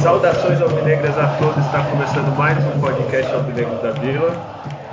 [0.00, 4.34] Saudações alvinegras a todos, está começando mais um podcast Alvinegros da Vila.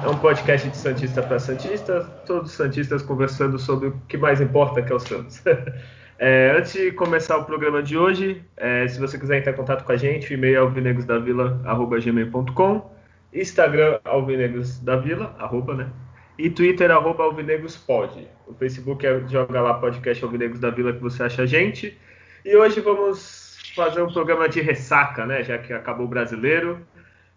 [0.04, 4.42] É um podcast de Santista para Santista, todos os Santistas conversando sobre o que mais
[4.42, 5.42] importa, que é o Santos.
[6.22, 9.86] É, antes de começar o programa de hoje, é, se você quiser entrar em contato
[9.86, 12.92] com a gente, o e-mail é alvinegrosdavila.gmail.com,
[13.34, 15.90] Instagram alvinegrosdavila, arroba, né?
[16.38, 18.28] E Twitter, arroba alvinegrospod.
[18.46, 21.98] O Facebook é joga lá podcast Alvinegros da Vila que você acha a gente.
[22.44, 25.42] E hoje vamos fazer um programa de ressaca, né?
[25.42, 26.86] Já que acabou o brasileiro.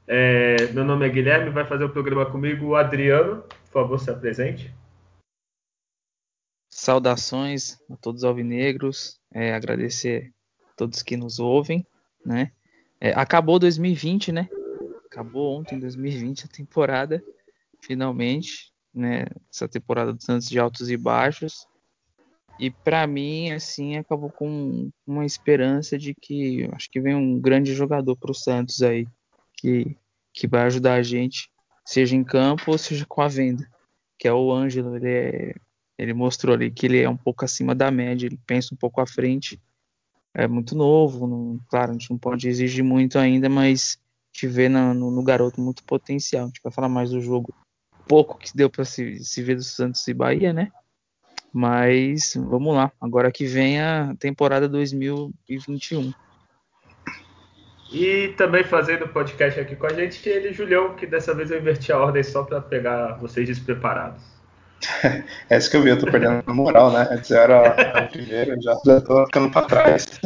[0.08, 3.44] É, meu nome é Guilherme, vai fazer o programa comigo o Adriano.
[3.70, 4.74] Por favor, se apresente.
[6.74, 10.32] Saudações a todos os alvinegros, é, agradecer
[10.70, 11.86] a todos que nos ouvem,
[12.24, 12.50] né?
[12.98, 14.48] É, acabou 2020, né?
[15.04, 17.22] Acabou ontem 2020 a temporada,
[17.82, 19.26] finalmente, né?
[19.52, 21.66] Essa temporada do Santos de altos e baixos.
[22.58, 27.74] E para mim, assim, acabou com uma esperança de que acho que vem um grande
[27.74, 29.06] jogador para o Santos aí,
[29.58, 29.94] que,
[30.32, 31.50] que vai ajudar a gente,
[31.84, 33.68] seja em campo ou seja com a venda,
[34.18, 34.96] que é o Ângelo.
[34.96, 35.54] Ele, é,
[35.98, 39.00] ele mostrou ali que ele é um pouco acima da média, ele pensa um pouco
[39.00, 39.60] à frente.
[40.34, 44.00] É muito novo, não, claro, a gente não pode exigir muito ainda, mas
[44.32, 46.44] te vê no, no, no garoto muito potencial.
[46.44, 47.54] A gente vai falar mais do jogo
[48.08, 50.70] pouco que deu para se, se ver do Santos e Bahia, né?
[51.52, 56.12] Mas vamos lá, agora que vem a temporada 2021.
[57.92, 61.92] E também fazendo podcast aqui com a gente, ele Julião, que dessa vez eu inverti
[61.92, 64.41] a ordem só para pegar vocês despreparados.
[65.48, 67.08] É isso que eu vi, eu tô perdendo a moral, né?
[67.10, 70.20] Antes era a primeira, já, já tô ficando para trás.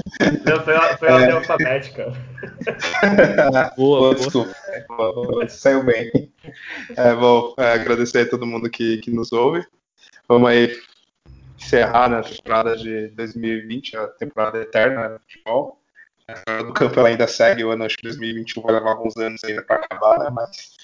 [0.45, 1.33] Não, foi a, foi a ordem é...
[1.33, 2.13] alfabética.
[3.77, 4.55] boa, boa, desculpa.
[4.89, 6.11] Boa, saiu bem.
[6.97, 9.65] É, vou é, agradecer a todo mundo que, que nos ouve.
[10.29, 10.77] Vamos aí
[11.59, 15.81] encerrar né, a temporada de 2020, a temporada eterna do futebol.
[16.47, 19.45] A do campo ela ainda segue, o ano acho que 2021 vai levar alguns anos
[19.45, 20.31] ainda para acabar, né?
[20.33, 20.75] Mas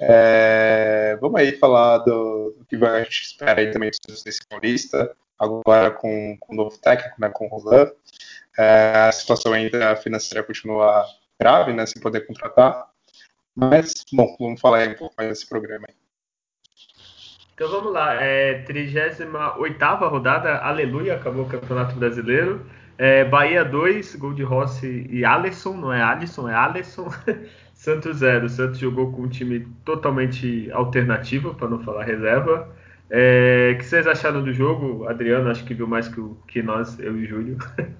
[0.00, 5.90] é, vamos aí falar do, do, que a gente espera aí também Justiça Paulista, agora
[5.90, 7.92] com, com o novo técnico, né, com o Roland.
[8.56, 11.04] É, a situação ainda financeira continua
[11.40, 12.86] grave, né, sem poder contratar.
[13.54, 15.94] Mas, bom, vamos falar aí um pouco mais desse programa aí.
[17.54, 19.24] Então vamos lá, é 38
[20.08, 22.64] rodada, aleluia, acabou o Campeonato Brasileiro.
[22.96, 27.08] É, Bahia 2, gol de Rossi e Alisson, não é Alisson, é Alisson.
[27.78, 32.74] Santos 0, Santos jogou com um time totalmente alternativo, para não falar reserva.
[33.08, 35.06] É, o que vocês acharam do jogo?
[35.06, 37.56] Adriano, acho que viu mais que, que nós, eu e Júlio.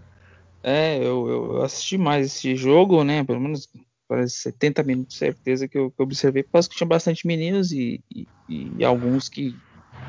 [0.61, 3.23] É, eu, eu assisti mais esse jogo, né?
[3.23, 3.69] Pelo menos
[4.09, 8.03] quase 70 minutos, certeza que eu, que eu observei, por que tinha bastante meninos e,
[8.11, 9.55] e, e, alguns que,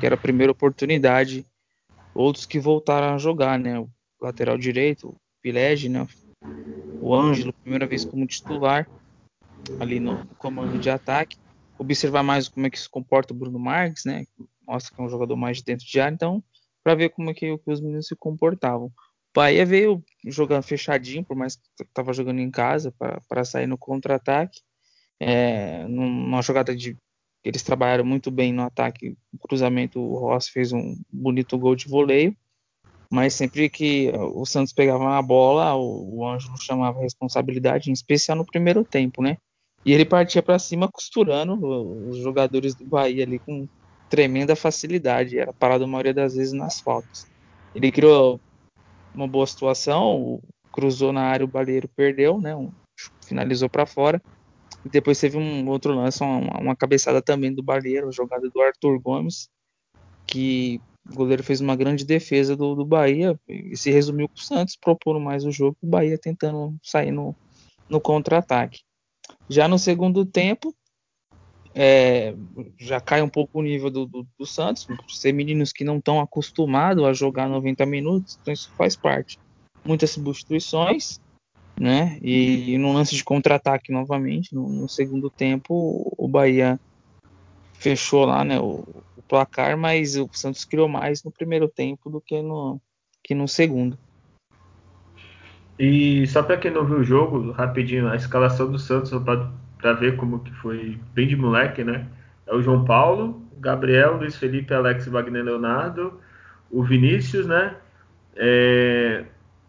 [0.00, 1.46] que era a primeira oportunidade,
[2.12, 3.78] outros que voltaram a jogar, né?
[3.78, 3.88] O
[4.20, 6.04] lateral direito, o Pilege, né?
[7.00, 8.88] O Ângelo, primeira vez como titular,
[9.78, 11.36] ali no, comando de ataque.
[11.78, 14.26] Observar mais como é que se comporta o Bruno Marques, né?
[14.66, 16.44] Mostra que é um jogador mais de dentro de área, então,
[16.84, 18.92] para ver como é que, que os meninos se comportavam.
[19.34, 22.92] Bahia veio jogando fechadinho, por mais que estava jogando em casa,
[23.28, 24.60] para sair no contra-ataque.
[25.18, 26.96] É, numa jogada de.
[27.44, 31.88] Eles trabalharam muito bem no ataque, o cruzamento, o Ross fez um bonito gol de
[31.88, 32.36] voleio,
[33.10, 37.94] mas sempre que o Santos pegava a bola, o, o Ângelo chamava a responsabilidade, em
[37.94, 39.38] especial no primeiro tempo, né?
[39.84, 41.54] E ele partia para cima costurando
[42.08, 43.66] os jogadores do Bahia ali com
[44.10, 47.26] tremenda facilidade, era parado a maioria das vezes nas faltas.
[47.74, 48.40] Ele criou
[49.14, 50.42] uma boa situação,
[50.72, 52.54] cruzou na área, o Baleiro perdeu, né?
[52.54, 52.70] Um,
[53.24, 54.20] finalizou para fora.
[54.84, 58.98] E depois teve um outro lance, uma, uma cabeçada também do Baleiro, jogada do Arthur
[58.98, 59.48] Gomes,
[60.26, 60.80] que
[61.10, 64.76] o goleiro fez uma grande defesa do, do Bahia e se resumiu com o Santos
[64.76, 67.34] propondo mais o jogo, o Bahia tentando sair no,
[67.88, 68.80] no contra-ataque.
[69.48, 70.74] Já no segundo tempo,
[71.74, 72.34] é,
[72.78, 76.20] já cai um pouco o nível do, do, do Santos, ser meninos que não estão
[76.20, 79.38] acostumados a jogar 90 minutos, então isso faz parte.
[79.84, 81.20] Muitas substituições,
[81.78, 82.18] né?
[82.22, 86.78] E, e no lance de contra-ataque novamente, no, no, segundo tempo, o Bahia
[87.72, 88.84] fechou lá né, o,
[89.16, 92.80] o, placar, mas o Santos criou mais no primeiro tempo do que no,
[93.24, 93.96] que no segundo.
[95.80, 99.10] E só para quem não viu o jogo, rapidinho, a escalação do Santos
[99.78, 102.06] para ver como que foi bem de moleque, né?
[102.46, 106.20] É o João Paulo, Gabriel, Luiz Felipe, Alex, Wagner Leonardo,
[106.70, 107.76] o Vinícius, né?
[108.36, 109.24] É,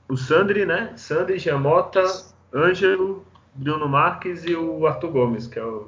[0.09, 0.91] o Sandri, né?
[0.97, 2.03] Sandri, Jamota,
[2.53, 3.25] Ângelo,
[3.55, 5.87] Bruno Marques e o Arthur Gomes, que é o.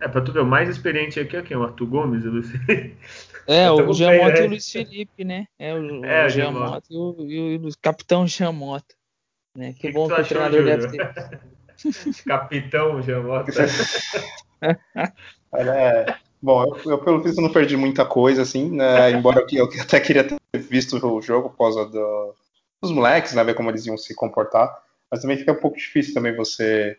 [0.00, 1.58] É, pra tu ver, o mais experiente aqui é quem?
[1.58, 2.24] O Arthur Gomes?
[2.24, 2.32] Eu
[3.46, 5.44] é, o Giamota e o Luiz Felipe, né?
[5.58, 8.98] É, o, é, o Giamota e o, e o, capitão Giamota.
[9.60, 9.74] Né?
[9.74, 11.40] Que, que bom que, que o treinador deve ter.
[12.26, 13.52] capitão Giamota.
[15.52, 19.10] Olha, é, bom, eu, eu, pelo visto não perdi muita coisa, assim, né?
[19.10, 22.34] Embora eu, eu até queria ter visto o jogo por causa do,
[22.80, 23.44] dos moleques, né?
[23.44, 24.74] Ver como eles iam se comportar.
[25.10, 26.96] Mas também fica um pouco difícil também você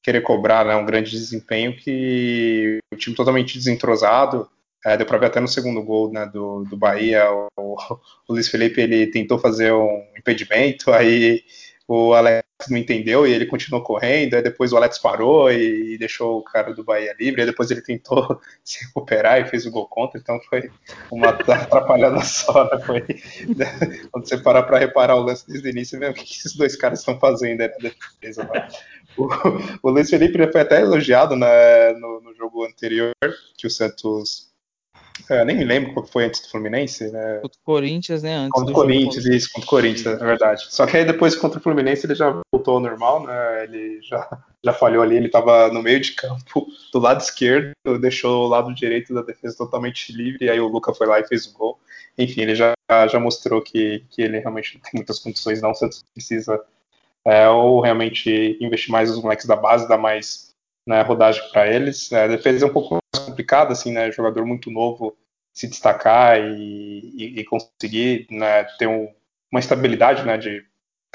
[0.00, 4.48] querer cobrar né, um grande desempenho que o time totalmente desentrosado.
[4.86, 8.48] É, deu para ver até no segundo gol né, do, do Bahia, o, o, Luiz
[8.48, 11.42] Felipe ele tentou fazer um impedimento, aí
[11.86, 16.38] o Alex não entendeu e ele continuou correndo, aí depois o Alex parou e, deixou
[16.38, 19.86] o cara do Bahia livre, aí depois ele tentou se recuperar e fez o gol
[19.86, 20.70] contra, então foi
[21.10, 22.80] uma atrapalhada só, né?
[22.84, 23.02] Foi,
[24.10, 26.74] quando você parar para reparar o lance desde o início, vê o que esses dois
[26.74, 28.44] caras estão fazendo na defesa.
[28.44, 28.68] Né?
[29.16, 29.28] O,
[29.82, 33.12] o Luiz Felipe foi até elogiado né, no, no jogo anterior,
[33.56, 34.53] que o Santos
[35.30, 37.38] é, nem me lembro qual foi antes do Fluminense, né?
[37.40, 38.34] Contra o Corinthians, né?
[38.34, 40.66] Antes contra o Corinthians, isso, contra o Corinthians, é verdade.
[40.68, 43.64] Só que aí depois contra o Fluminense ele já voltou ao normal, né?
[43.64, 48.44] Ele já, já falhou ali, ele estava no meio de campo, do lado esquerdo, deixou
[48.44, 51.46] o lado direito da defesa totalmente livre, e aí o Luca foi lá e fez
[51.46, 51.78] o gol.
[52.18, 52.74] Enfim, ele já,
[53.10, 55.70] já mostrou que, que ele realmente não tem muitas condições, não.
[55.70, 56.60] O Santos precisa
[57.24, 60.43] é, ou realmente investir mais nos moleques da base, dar mais
[60.86, 62.10] né, rodagem para eles.
[62.12, 64.10] É, a defesa é um pouco mais complicada, assim, né?
[64.12, 65.16] Jogador muito novo
[65.52, 69.08] se destacar e, e, e conseguir né, ter um,
[69.50, 70.64] uma estabilidade né, de,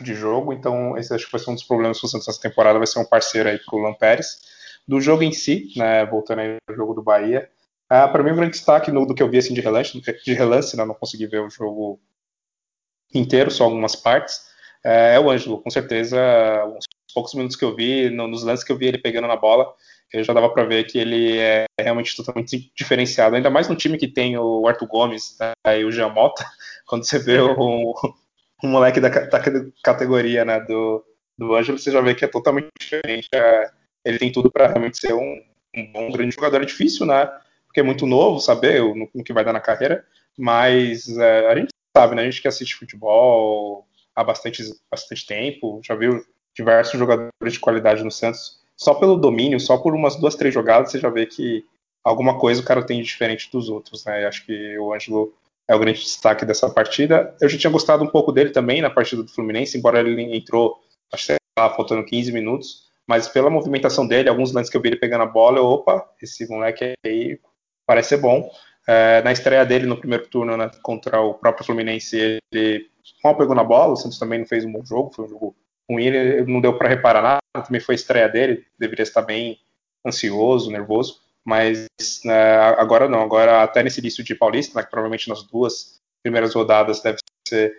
[0.01, 0.53] de jogo.
[0.53, 2.99] Então, esse acho que vai ser um dos problemas do Santos essa temporada, vai ser
[2.99, 4.39] um parceiro aí para o Lampérez.
[4.87, 7.49] Do jogo em si, né, voltando aí ao jogo do Bahia,
[7.89, 9.99] ah, para mim, o um grande destaque no, do que eu vi assim, de relance,
[9.99, 11.99] de relance né, não consegui ver o jogo
[13.13, 14.47] inteiro, só algumas partes,
[14.83, 16.17] é, é o Ângelo, com certeza.
[17.19, 19.73] Poucos minutos que eu vi, no, nos lances que eu vi ele pegando na bola,
[20.13, 23.97] eu já dava para ver que ele é realmente totalmente diferenciado, ainda mais no time
[23.97, 26.45] que tem o Arthur Gomes né, e o Jean Mota,
[26.87, 27.93] quando você vê um,
[28.63, 29.41] um moleque da, da,
[29.83, 31.03] categoria né, do,
[31.37, 33.27] do Ângelo, você já vê que é totalmente diferente.
[33.33, 33.69] É,
[34.05, 35.41] ele tem tudo para realmente ser um,
[35.75, 36.61] um bom, grande jogador.
[36.61, 37.29] É difícil, né?
[37.67, 40.05] Porque é muito novo saber o, que vai dar na carreira,
[40.37, 42.21] mas é, a gente sabe, né?
[42.21, 46.25] A gente que assiste futebol há bastante, bastante tempo, já viu
[46.55, 48.59] diversos jogadores de qualidade no Santos.
[48.75, 51.65] Só pelo domínio, só por umas duas, três jogadas, você já vê que
[52.03, 54.25] alguma coisa o cara tem de diferente dos outros, né?
[54.25, 55.33] acho que o Ângelo
[55.67, 57.35] é o grande destaque dessa partida.
[57.39, 60.81] Eu já tinha gostado um pouco dele também na partida do Fluminense, embora ele entrou,
[61.13, 64.89] acho que estava faltando 15 minutos, mas pela movimentação dele, alguns lances que eu vi
[64.89, 67.39] ele pegando a bola, eu, opa, esse moleque aí
[67.85, 68.49] parece ser bom.
[68.87, 72.87] É, na estreia dele no primeiro turno né, contra o próprio Fluminense, ele
[73.23, 75.55] mal pegou na bola, o Santos também não fez um bom jogo, foi um jogo
[75.89, 79.59] ruim, ele não deu para reparar nada, também foi a estreia dele, deveria estar bem
[80.05, 81.87] ansioso, nervoso, mas
[82.23, 86.53] né, agora não, agora até nesse início de Paulista, né, que provavelmente nas duas primeiras
[86.53, 87.73] rodadas deve ser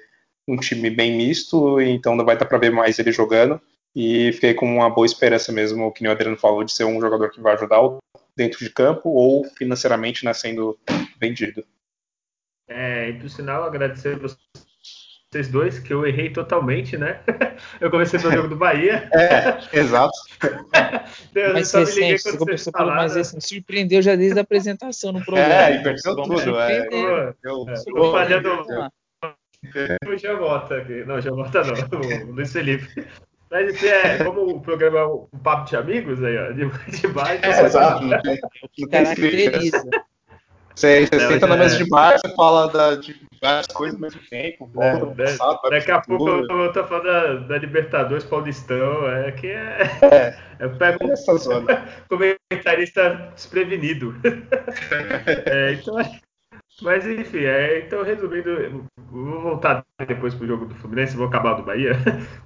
[0.49, 3.61] um time bem misto, então não vai dar para ver mais ele jogando,
[3.95, 7.31] e fiquei com uma boa esperança mesmo, que o Adriano falou, de ser um jogador
[7.31, 7.81] que vai ajudar
[8.37, 10.79] dentro de campo ou financeiramente né, sendo
[11.21, 11.65] vendido.
[12.69, 14.37] É, e por sinal, agradecer você
[15.32, 17.21] vocês dois, que eu errei totalmente, né?
[17.81, 19.09] Eu comecei pelo jogo do Bahia.
[19.15, 20.11] É, exato.
[21.33, 23.47] Deus, mais recente, você começou pelo mais recente.
[23.47, 25.55] Surpreendeu já desde a apresentação no programa.
[25.55, 26.59] É, inverteu tudo.
[26.59, 26.88] É.
[26.90, 28.49] Eu, eu, eu falhando
[30.05, 31.05] o Jamota aqui.
[31.05, 31.75] Não, Jamota não,
[32.28, 33.07] o Luiz Felipe.
[33.49, 37.07] Mas isso é como o programa é um papo de amigos aí, ó, de, de
[37.07, 37.45] baixo.
[37.45, 38.05] É, exato.
[38.05, 39.85] Não tem, não tem caracteriza.
[40.75, 44.21] Você, você senta na mesa de bar, você fala da, de várias coisas ao mesmo
[44.29, 44.67] tempo.
[44.73, 49.09] Volta, é, passado, daqui a pouco eu, eu tô falando da, da, Libertadores Paulistão.
[49.09, 49.79] É que é.
[50.03, 51.15] é eu pego um
[52.09, 54.15] comentarista desprevenido.
[55.47, 55.97] é, então,
[56.83, 61.62] mas enfim, é, então resumindo, vou voltar depois pro jogo do Fluminense, vou acabar do
[61.62, 61.93] Bahia.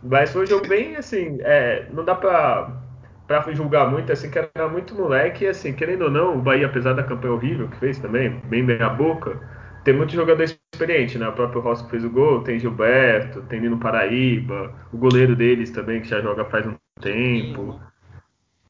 [0.03, 2.83] Mas foi um jogo bem assim, é, não dá pra
[3.27, 6.67] para julgar muito, assim, que era muito moleque, e assim, querendo ou não, o Bahia,
[6.67, 9.41] apesar da campanha horrível que fez também, bem meia boca,
[9.85, 11.29] tem muito jogador experiente, né?
[11.29, 16.01] O próprio Rossi fez o gol, tem Gilberto, tem Nino Paraíba, o goleiro deles também,
[16.01, 17.79] que já joga faz um tempo.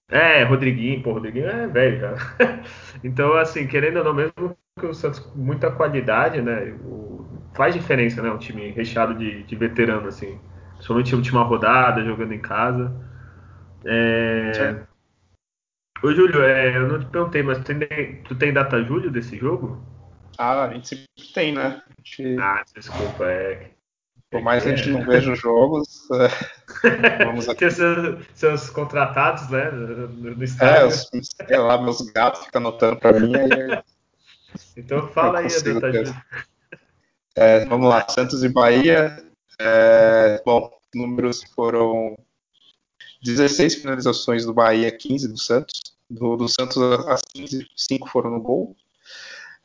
[0.08, 2.62] É, Rodriguinho, pô, Rodriguinho é velho, cara.
[3.02, 6.74] então, assim, querendo ou não, mesmo que o Santos com muita qualidade, né?
[6.84, 8.30] O, faz diferença, né?
[8.30, 10.38] Um time recheado de, de veterano, assim.
[10.72, 12.92] Principalmente a última rodada, jogando em casa.
[13.86, 14.84] É...
[16.02, 19.36] Ô, Júlio, é, eu não te perguntei, mas tu tem, tu tem data julho desse
[19.36, 19.82] jogo?
[20.36, 21.82] Ah, a gente sempre tem, né?
[22.04, 22.40] Gente...
[22.40, 23.70] Ah, desculpa, é.
[24.30, 27.60] Por mais que a gente não veja os jogos, é, vamos aqui.
[27.60, 30.76] Tem seus, seus, contratados, né, no, no estádio.
[30.76, 31.08] É, os,
[31.46, 33.32] sei lá, meus gatos ficam anotando para mim.
[34.76, 36.24] Então fala aí, Adeta.
[37.36, 39.16] É, vamos lá, Santos e Bahia.
[39.60, 42.16] É, bom, números foram
[43.24, 45.80] 16 finalizações do Bahia, 15 do Santos.
[46.10, 46.76] Do, do Santos,
[47.08, 48.76] as 15, 5 foram no gol.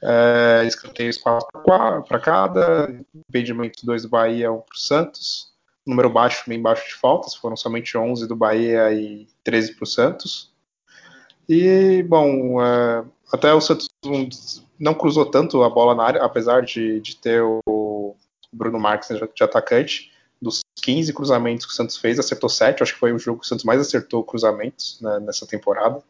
[0.02, 1.64] É, escanteios 4
[2.08, 2.90] para cada.
[3.14, 5.52] Impedimento 2 do Bahia, 1 um para o Santos.
[5.86, 9.88] Número baixo, bem baixo de faltas, foram somente 11 do Bahia e 13 para o
[9.88, 10.54] Santos.
[11.48, 13.90] E, bom, é, até o Santos
[14.80, 18.16] não cruzou tanto a bola na área, apesar de, de ter o
[18.54, 20.12] Bruno Marques de atacante.
[20.80, 22.82] Dos 15 cruzamentos que o Santos fez, acertou 7.
[22.82, 26.02] Acho que foi o jogo que o Santos mais acertou cruzamentos né, nessa temporada.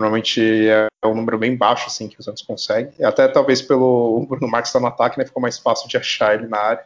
[0.00, 3.04] Normalmente é um número bem baixo assim que o Santos consegue.
[3.04, 6.48] Até talvez pelo Bruno Marques estar no ataque, né, ficou mais fácil de achar ele
[6.48, 6.84] na área.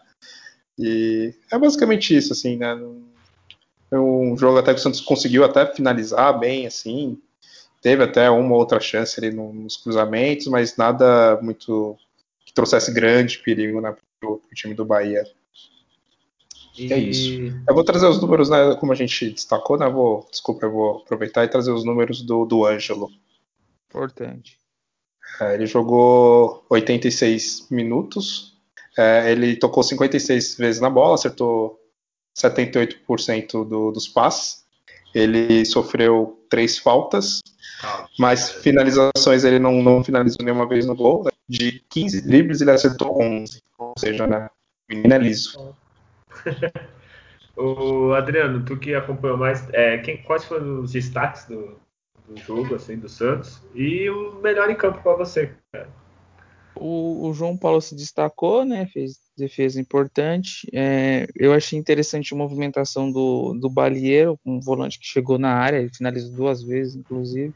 [0.79, 2.77] E é basicamente isso, assim, né?
[3.91, 7.19] É um jogo até que o Santos conseguiu até finalizar bem, assim,
[7.81, 11.97] teve até uma outra chance ali nos cruzamentos, mas nada muito
[12.45, 15.25] que trouxesse grande perigo né, para o time do Bahia.
[16.77, 16.93] E...
[16.93, 17.55] É isso.
[17.69, 19.89] Eu vou trazer os números, né, como a gente destacou, né?
[19.89, 23.11] Vou, desculpa, eu vou aproveitar e trazer os números do, do Ângelo.
[23.89, 24.59] Importante.
[25.41, 28.55] É, ele jogou 86 minutos.
[28.97, 31.81] É, ele tocou 56 vezes na bola, acertou
[32.37, 34.65] 78% do, dos passes.
[35.15, 37.41] Ele sofreu três faltas,
[38.19, 41.25] mas finalizações ele não, não finalizou nenhuma vez no gol.
[41.25, 41.31] Né?
[41.49, 43.63] De 15 dribles ele acertou 11.
[43.79, 44.49] Ou seja, né?
[44.89, 45.75] menino é liso.
[47.57, 51.79] o Adriano, tu que acompanhou mais, é, quem, quais foram os destaques do,
[52.29, 53.63] do, jogo, assim, do Santos?
[53.75, 55.53] E o melhor em campo para você?
[56.77, 58.87] O, o, João Paulo se destacou, né?
[58.87, 60.69] Fez defesa importante.
[60.73, 65.79] É, eu achei interessante a movimentação do, do Balieiro, um volante que chegou na área,
[65.79, 67.55] ele finalizou duas vezes, inclusive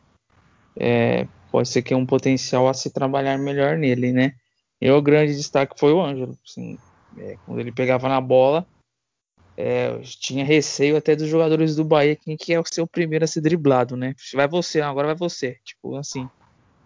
[0.78, 4.34] é, pode ser que é um potencial a se trabalhar melhor nele, né?
[4.80, 6.38] E o grande destaque foi o Ângelo.
[6.46, 6.78] Assim,
[7.18, 8.64] é, quando ele pegava na bola,
[9.60, 13.28] é, tinha receio até dos jogadores do Bahia, quem que é o seu primeiro a
[13.28, 14.14] ser driblado, né?
[14.32, 15.56] Vai você, agora vai você.
[15.64, 16.28] Tipo, assim.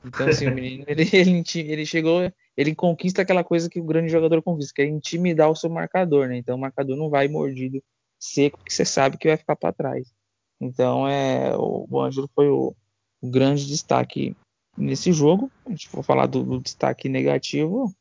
[0.02, 4.10] Então, assim, o menino, ele, ele, ele chegou, ele conquista aquela coisa que o grande
[4.10, 6.38] jogador conquista, que é intimidar o seu marcador, né?
[6.38, 7.82] Então o marcador não vai mordido
[8.18, 10.10] seco, porque você sabe que vai ficar para trás.
[10.58, 12.74] Então, é, o, o Ângelo foi o,
[13.20, 14.34] o grande destaque
[14.78, 15.50] nesse jogo.
[15.66, 17.94] A gente for falar do, do, destaque negativo,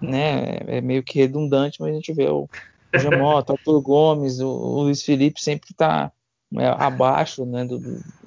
[0.00, 0.56] né?
[0.66, 2.48] É meio que redundante, mas a gente vê o
[2.98, 6.12] Jamota, Arthur Gomes, o, o, Luiz Felipe sempre está
[6.56, 7.78] é, abaixo né, do,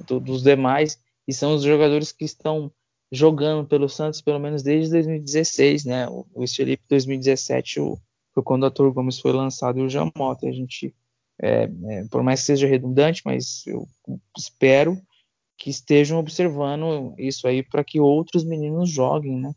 [0.08, 2.72] do, dos demais e são os jogadores que estão
[3.12, 6.08] jogando pelo Santos pelo menos desde 2016, né?
[6.08, 7.98] O Luiz Felipe 2017 o,
[8.34, 10.48] foi quando o Arthur Gomes foi lançado e o Jamota.
[10.48, 10.94] A gente,
[11.42, 13.88] é, é, por mais que seja redundante, mas eu
[14.38, 15.00] espero
[15.58, 19.54] que estejam observando isso aí para que outros meninos joguem, né?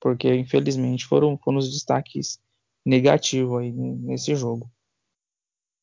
[0.00, 2.38] Porque infelizmente foram, foram os destaques
[2.86, 4.70] negativos aí nesse jogo.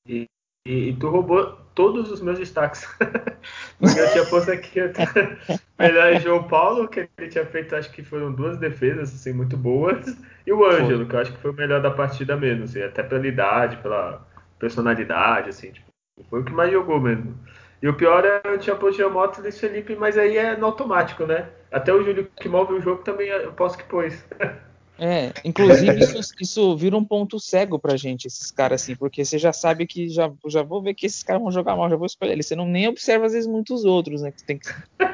[0.07, 0.25] E,
[0.65, 2.87] e, e tu roubou todos os meus destaques.
[3.77, 4.79] Porque eu tinha posto aqui
[5.77, 10.17] melhor João Paulo, que ele tinha feito, acho que foram duas defesas assim, muito boas,
[10.47, 13.03] e o Ângelo, que eu acho que foi o melhor da partida mesmo, assim, até
[13.03, 14.25] pela idade, pela
[14.57, 15.91] personalidade, assim, tipo,
[16.29, 17.37] foi o que mais jogou mesmo.
[17.81, 21.25] E o pior é eu tinha posto Moto e Felipe, mas aí é no automático,
[21.25, 21.49] né?
[21.69, 24.25] Até o Júlio que move o jogo também eu posso que pôs.
[24.97, 29.39] É, inclusive isso, isso vira um ponto cego pra gente, esses caras assim, porque você
[29.39, 32.05] já sabe que já, já vou ver que esses caras vão jogar mal, já vou
[32.05, 32.45] escolher eles.
[32.45, 34.31] Você não nem observa às vezes muitos outros, né?
[34.45, 34.67] Tem que,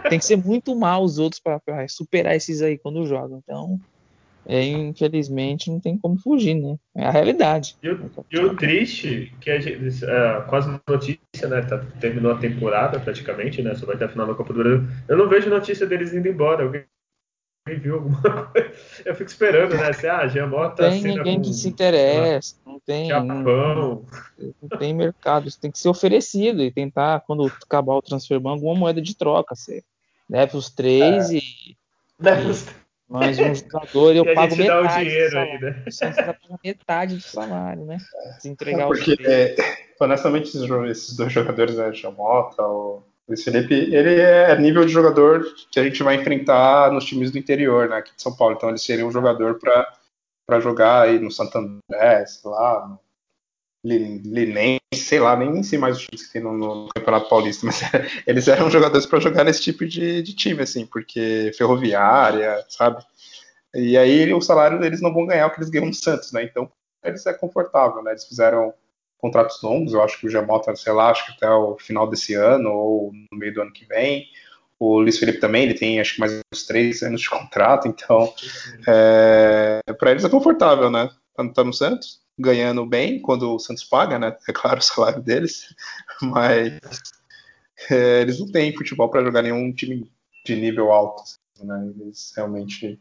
[0.09, 3.41] tem que ser muito mal os outros para superar esses aí quando jogam.
[3.41, 3.79] Então,
[4.45, 6.75] é, infelizmente não tem como fugir, né?
[6.95, 7.77] É a realidade.
[7.81, 10.05] E o, triste, que a gente,
[10.49, 11.61] com as notícias, né?
[11.61, 13.75] Tá, terminou a temporada praticamente, né?
[13.75, 14.87] Só vai ter a final da Copa do Brasil.
[15.07, 16.63] Eu não vejo notícia deles indo embora.
[16.63, 16.83] Alguém
[17.67, 18.71] viu alguma coisa?
[19.05, 19.91] Eu fico esperando, né?
[20.09, 23.07] Ah, Giamota Não tem ninguém que se interessa, não tem.
[23.07, 24.05] Japão.
[24.37, 28.39] Não, não, tem mercado, isso tem que ser oferecido e tentar, quando acabar o transfer
[28.39, 29.55] ban, alguma moeda de troca.
[29.55, 29.83] Você
[30.29, 31.35] leva os três é.
[31.35, 31.77] e.
[32.19, 34.67] Leva os três mas um jogador eu pago metade.
[34.67, 35.83] Dá o dinheiro aí, né?
[35.87, 37.97] O Santos vai pagar metade do salário, né?
[38.39, 39.55] Se entregar é porque, é,
[39.99, 45.45] honestamente, esses, esses, dois jogadores, né, Jamota, o Luiz Felipe, ele é nível de jogador
[45.71, 48.55] que a gente vai enfrentar nos times do interior, né, aqui de São Paulo.
[48.55, 51.79] Então ele seria um jogador para jogar aí no Santander,
[52.27, 52.99] sei lá,
[53.85, 57.81] Linense, sei lá, nem sei mais os times que tem no, no Campeonato Paulista, mas
[58.25, 63.05] eles eram jogadores para jogar nesse tipo de, de, time, assim, porque ferroviária, sabe?
[63.75, 66.43] E aí o salário deles não vão ganhar o que eles ganham no Santos, né?
[66.43, 66.69] Então,
[67.03, 68.11] eles é confortável, né?
[68.11, 68.73] Eles fizeram
[69.19, 72.33] contratos longos, eu acho que o Jamota, sei lá, acho que até o final desse
[72.33, 74.27] ano ou no meio do ano que vem.
[74.79, 78.33] O Luiz Felipe também, ele tem acho que mais uns três anos de contrato, então
[78.87, 81.09] é, para eles é confortável, né?
[81.33, 84.35] Quando tá no Santos, ganhando bem, quando o Santos paga, né?
[84.47, 85.75] É claro o salário deles,
[86.21, 86.79] mas
[87.91, 90.09] é, eles não têm futebol para jogar nenhum time
[90.45, 91.93] de nível alto, assim, né?
[91.99, 92.97] Eles realmente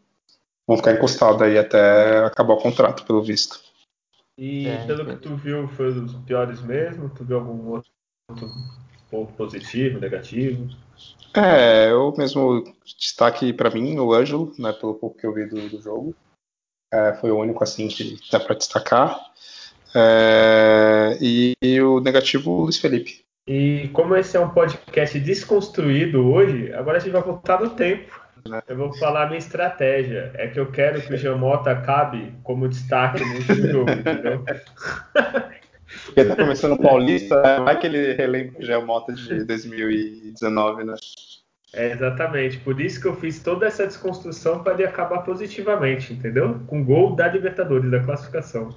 [0.66, 3.67] vão ficar encostados aí até acabar o contrato, pelo visto.
[4.38, 7.10] E é, pelo que tu viu, foi dos piores mesmo?
[7.10, 7.90] Tu viu algum outro
[9.10, 10.68] ponto positivo, negativo?
[11.34, 12.62] É, eu mesmo
[12.96, 16.14] destaque para mim o Ângelo, né, pelo pouco que eu vi do, do jogo.
[16.92, 19.20] É, foi o único assim que dá para destacar.
[19.94, 23.24] É, e, e, o negativo, o Luiz Felipe.
[23.46, 28.27] E como esse é um podcast desconstruído hoje, agora a gente vai voltar no tempo.
[28.46, 28.62] Né?
[28.68, 30.30] Eu vou falar a minha estratégia.
[30.34, 34.44] É que eu quero que o Jamota acabe como destaque no último jogo, entendeu?
[36.04, 37.60] Porque tá começando o Paulista, né?
[37.60, 40.94] vai que ele relembra o Jamota de 2019, né?
[41.72, 42.58] É, exatamente.
[42.58, 46.60] Por isso que eu fiz toda essa desconstrução para ele acabar positivamente, entendeu?
[46.66, 48.74] Com gol da Libertadores, da classificação.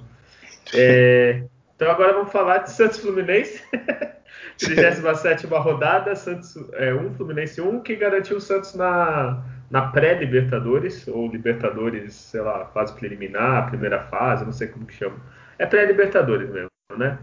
[0.74, 1.44] É,
[1.82, 3.60] então agora vamos falar de Santos Fluminense.
[4.56, 11.26] 37 rodada, Santos é, 1, Fluminense 1, que garantiu o Santos na, na pré-Libertadores, ou
[11.26, 15.16] Libertadores, sei lá, fase preliminar, primeira fase, não sei como que chama.
[15.58, 17.18] É pré-Libertadores mesmo, né?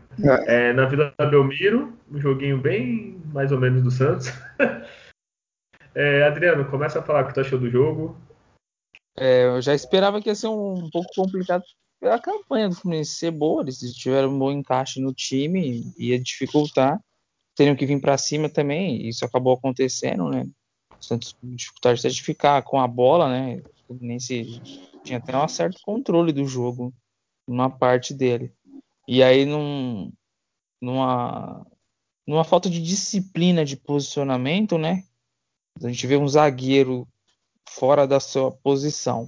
[0.46, 0.70] É.
[0.70, 4.34] é, na Vila Belmiro, um joguinho bem mais ou menos do Santos.
[5.96, 8.18] é, Adriano, começa a falar o que tu achou do jogo.
[9.18, 11.64] É, eu já esperava que ia ser um, um pouco complicado
[12.00, 17.00] pela campanha do Fluminense ser boa, eles tiveram um bom encaixe no time, ia dificultar
[17.60, 20.48] teriam que vir para cima também, isso acabou acontecendo, né?
[20.98, 23.62] O Santos dificuldade de ficar com a bola, né?
[24.00, 24.62] Nem se
[25.04, 26.94] tinha até um certo controle do jogo,
[27.46, 28.54] numa parte dele.
[29.06, 30.10] E aí, num,
[30.82, 31.68] numa,
[32.26, 35.04] numa falta de disciplina de posicionamento, né?
[35.84, 37.06] A gente vê um zagueiro
[37.68, 39.28] fora da sua posição,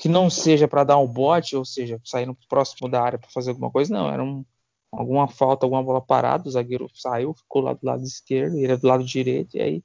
[0.00, 3.50] que não seja para dar um bote, ou seja, saindo próximo da área para fazer
[3.50, 4.42] alguma coisa, não, era um
[4.90, 8.78] alguma falta, alguma bola parada, o zagueiro saiu, ficou lá do lado esquerdo, ele é
[8.78, 9.84] do lado direito, e aí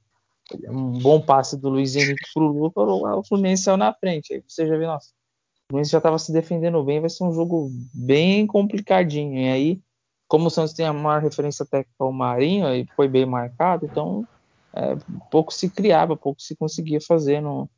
[0.70, 4.32] um bom passe do Luiz Henrique pro Luca, o Fluminense saiu na frente.
[4.32, 7.32] Aí você já vê, nossa, o Fluminense já estava se defendendo bem, vai ser um
[7.32, 9.38] jogo bem complicadinho.
[9.38, 9.80] E aí,
[10.26, 14.26] como o Santos tem a maior referência técnica ao Marinho, e foi bem marcado, então
[14.72, 14.96] é,
[15.30, 17.68] pouco se criava, pouco se conseguia fazer no,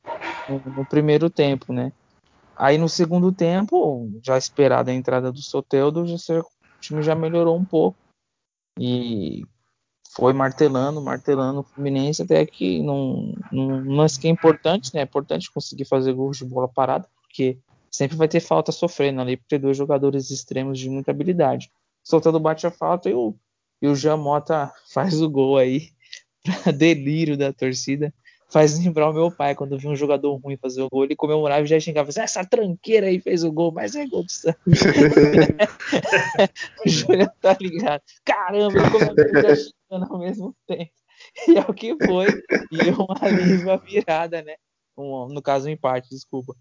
[0.49, 1.93] no, no primeiro tempo, né?
[2.59, 7.65] Aí no segundo tempo, já esperada a entrada do Soteldo, o time já melhorou um
[7.65, 7.97] pouco
[8.77, 9.45] e
[10.11, 15.01] foi martelando, martelando o Fluminense até que num, num lance que é importante, né?
[15.01, 19.37] É importante conseguir fazer gols de bola parada, porque sempre vai ter falta sofrendo ali,
[19.37, 21.71] porque dois jogadores extremos de muita habilidade.
[22.03, 23.37] Soltando bate a falta e o,
[23.81, 25.91] e o Jamota faz o gol aí,
[26.43, 28.13] para delírio da torcida
[28.49, 31.63] faz lembrar o meu pai, quando viu um jogador ruim fazer o gol, ele comemorava
[31.63, 34.61] e já xingava assim, essa tranqueira aí fez o gol, mas é gol do Santos.
[36.85, 38.03] o Júlio tá ligado.
[38.25, 38.81] Caramba,
[39.19, 40.91] ele já xingando ao mesmo tempo.
[41.47, 42.27] E é o que foi.
[42.73, 44.57] E um alívio a virada, né?
[44.97, 46.57] Um, no caso, um empate, desculpa.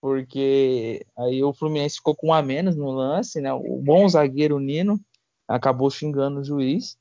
[0.00, 3.52] Porque aí o Fluminense ficou com um a menos no lance, né?
[3.52, 5.00] O bom zagueiro Nino
[5.48, 6.96] acabou xingando o juiz.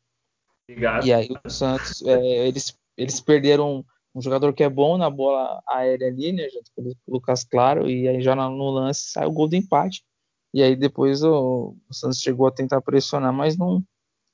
[0.69, 1.05] Obrigado.
[1.05, 5.61] E aí o Santos, é, eles, eles perderam um jogador que é bom na bola
[5.67, 9.31] aérea ali, né, junto com o Lucas Claro, e aí já no lance sai o
[9.31, 10.03] gol do empate.
[10.53, 13.83] E aí depois o, o Santos chegou a tentar pressionar, mas não,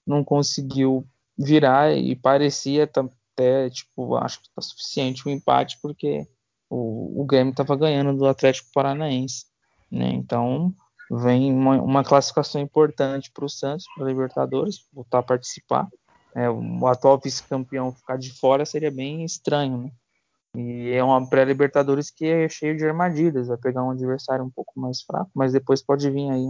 [0.08, 1.06] não conseguiu
[1.38, 6.26] virar e parecia até, tipo, acho que tá suficiente o empate, porque
[6.70, 9.46] o, o Grêmio estava ganhando do Atlético Paranaense,
[9.92, 10.10] né?
[10.10, 10.74] Então
[11.12, 15.90] vem uma, uma classificação importante para o Santos, para Libertadores, voltar a participar
[16.36, 19.92] é, o atual vice-campeão ficar de fora seria bem estranho, né?
[20.54, 24.74] E é uma pré-Libertadores que é cheio de armadilhas, vai pegar um adversário um pouco
[24.80, 26.46] mais fraco, mas depois pode vir aí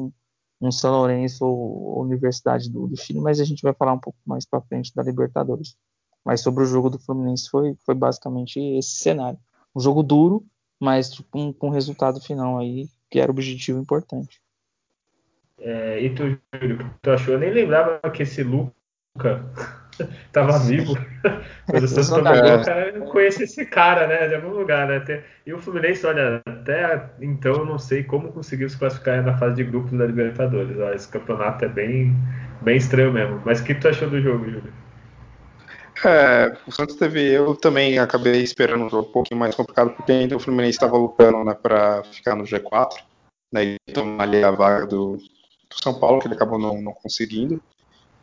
[0.62, 4.46] um, São Lourenço ou Universidade do, Chile, mas a gente vai falar um pouco mais
[4.46, 5.76] para frente da Libertadores.
[6.24, 9.40] Mas sobre o jogo do Fluminense foi, foi basicamente esse cenário.
[9.76, 10.44] Um jogo duro,
[10.80, 14.42] mas tipo, um, com um resultado final aí que era objetivo importante.
[15.60, 16.24] É, e tu,
[16.60, 17.36] Júlio, tu achou?
[17.36, 18.72] Eu nem lembrava que esse Lu
[20.32, 20.94] tava vivo.
[21.70, 24.28] Quando o Santos tomou, cara, eu conheço esse cara, né?
[24.28, 25.24] De algum lugar, né?
[25.46, 29.56] E o Fluminense, olha, até então eu não sei como conseguiu se classificar na fase
[29.56, 30.78] de grupos da Libertadores.
[30.78, 32.16] Ó, esse campeonato é bem,
[32.62, 33.42] bem estranho mesmo.
[33.46, 34.74] Mas o que tu achou do jogo, Júlio?
[36.04, 37.32] É, o Santos teve.
[37.32, 40.98] Eu também acabei esperando um jogo um pouquinho mais complicado, porque ainda o Fluminense estava
[40.98, 42.98] lutando né, para ficar no G4.
[43.54, 46.92] né, e tomar ali a vaga do, do São Paulo, que ele acabou não, não
[46.92, 47.62] conseguindo.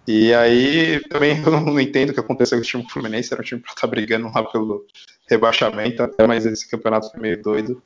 [0.06, 3.44] E aí também eu não entendo o que aconteceu com o time Fluminense, era um
[3.44, 4.86] time para estar tá brigando lá pelo
[5.28, 7.82] rebaixamento, até mas esse campeonato foi meio doido.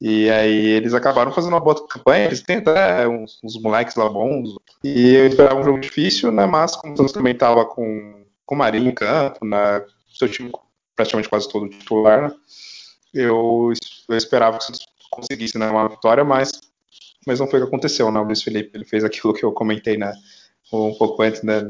[0.00, 4.08] E aí eles acabaram fazendo uma boa campanha, eles têm até uns, uns moleques lá
[4.08, 4.54] bons.
[4.84, 6.44] E eu esperava um jogo difícil, né?
[6.44, 9.82] Mas como o também estava com, com o Marinho em campo, né?
[10.12, 10.52] Seu time
[10.94, 12.34] praticamente quase todo titular, né?
[13.16, 13.72] eu,
[14.08, 16.52] eu esperava que o Santos conseguisse né, uma vitória, mas,
[17.26, 18.20] mas não foi o que aconteceu, né?
[18.20, 20.12] O Luiz Felipe ele fez aquilo que eu comentei né,
[20.72, 21.62] um pouco antes, né?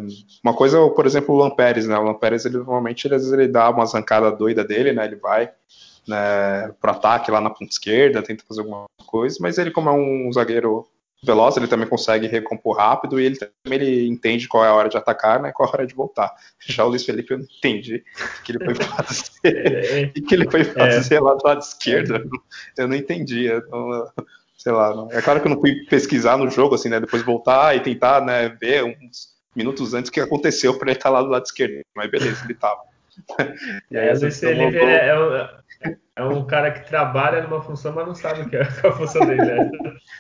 [0.42, 1.96] Uma coisa, por exemplo, o Lampérez, né?
[1.98, 5.04] O Lampérez, ele normalmente, ele, às vezes, ele dá umas arrancadas doida dele, né?
[5.04, 5.50] Ele vai
[6.06, 9.92] né, pro ataque lá na ponta esquerda, tenta fazer alguma coisa, mas ele, como é
[9.92, 10.86] um zagueiro
[11.22, 14.88] veloz, ele também consegue recompor rápido e ele também ele entende qual é a hora
[14.88, 16.32] de atacar né, qual é a hora de voltar.
[16.60, 18.04] Já o Luiz Felipe eu não entendi
[18.44, 21.20] que ele foi fazer, o que ele foi fazer é.
[21.20, 22.30] lá do lado esquerdo,
[22.76, 23.46] eu não entendi.
[23.46, 24.12] Eu não,
[24.56, 27.76] sei lá, é claro que eu não fui pesquisar no jogo, assim, né, depois voltar
[27.76, 31.28] e tentar né, ver uns minutos antes o que aconteceu para ele estar lá do
[31.28, 32.80] lado esquerdo, mas beleza, ele estava.
[33.90, 38.06] E aí, é, Luiz Felipe é, é, é, um cara que trabalha numa função, mas
[38.06, 39.42] não sabe o que é a função dele.
[39.42, 39.70] Né?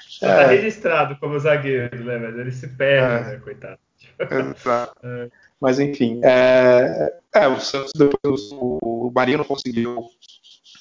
[0.08, 0.46] Só tá é.
[0.46, 2.18] registrado como zagueiro, né?
[2.18, 3.32] Mas ele se perde, é.
[3.32, 3.40] né?
[3.42, 3.78] Coitado.
[4.18, 4.94] Exato.
[5.04, 5.28] É.
[5.60, 10.06] Mas enfim, é, é, o Santos depois o, o Marinho não conseguiu,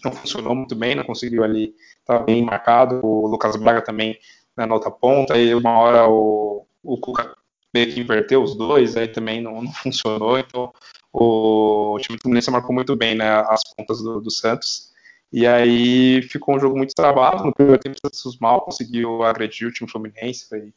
[0.04, 1.74] não funcionou muito bem, não conseguiu ali,
[2.06, 4.18] tá bem marcado, o Lucas Braga também
[4.56, 7.36] na outra ponta, e uma hora o, o Cuca
[7.74, 10.72] meio que inverteu os dois, aí também não, não funcionou, então
[11.12, 14.94] o, o time do Fluminense marcou muito bem né, as pontas do, do Santos.
[15.32, 17.44] E aí ficou um jogo muito travado.
[17.44, 20.74] No primeiro tempo, o Santos mal conseguiu agredir o time Fluminense, foi,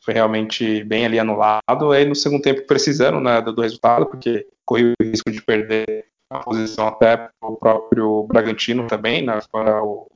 [0.00, 1.92] foi realmente bem ali anulado.
[1.92, 6.06] Aí no segundo tempo, precisando né, do, do resultado, porque correu o risco de perder
[6.30, 10.10] a posição até o próprio Bragantino também, né, o, o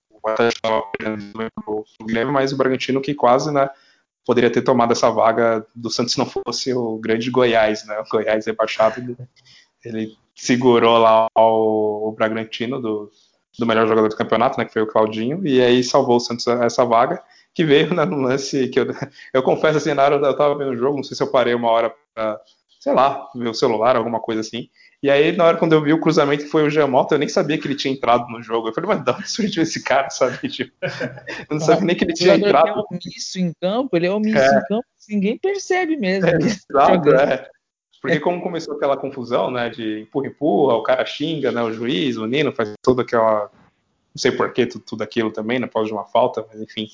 [2.06, 3.68] Guilherme, mas o Bragantino que quase né,
[4.24, 8.08] poderia ter tomado essa vaga do Santos se não fosse o grande Goiás, né, o
[8.10, 9.16] Goiás rebaixado,
[9.84, 13.10] ele segurou lá o, o Bragantino do,
[13.58, 16.46] do melhor jogador do campeonato, né, que foi o Claudinho, e aí salvou o Santos
[16.46, 17.22] essa vaga,
[17.54, 18.86] que veio né, no lance que eu,
[19.32, 21.54] eu confesso assim, na hora eu tava vendo o jogo, não sei se eu parei
[21.54, 22.40] uma hora pra,
[22.80, 24.68] sei lá, ver o celular, alguma coisa assim,
[25.04, 27.28] e aí na hora quando eu vi o cruzamento que foi o Giamotto, eu nem
[27.28, 30.08] sabia que ele tinha entrado no jogo, eu falei, mas de onde surgiu esse cara,
[30.08, 32.68] sabe, tipo, eu não sabia nem que ele tinha entrado.
[32.68, 34.58] Ele é omisso em campo, ele é omisso é.
[34.58, 36.26] em campo, ninguém percebe mesmo.
[36.26, 37.50] É, exato, é.
[38.00, 42.24] Porque como começou aquela confusão, né, de empurra-empurra, o cara xinga, né, o juiz, o
[42.24, 46.06] Nino faz toda aquela, não sei porquê, tudo, tudo aquilo também, né, após de uma
[46.06, 46.88] falta, mas enfim.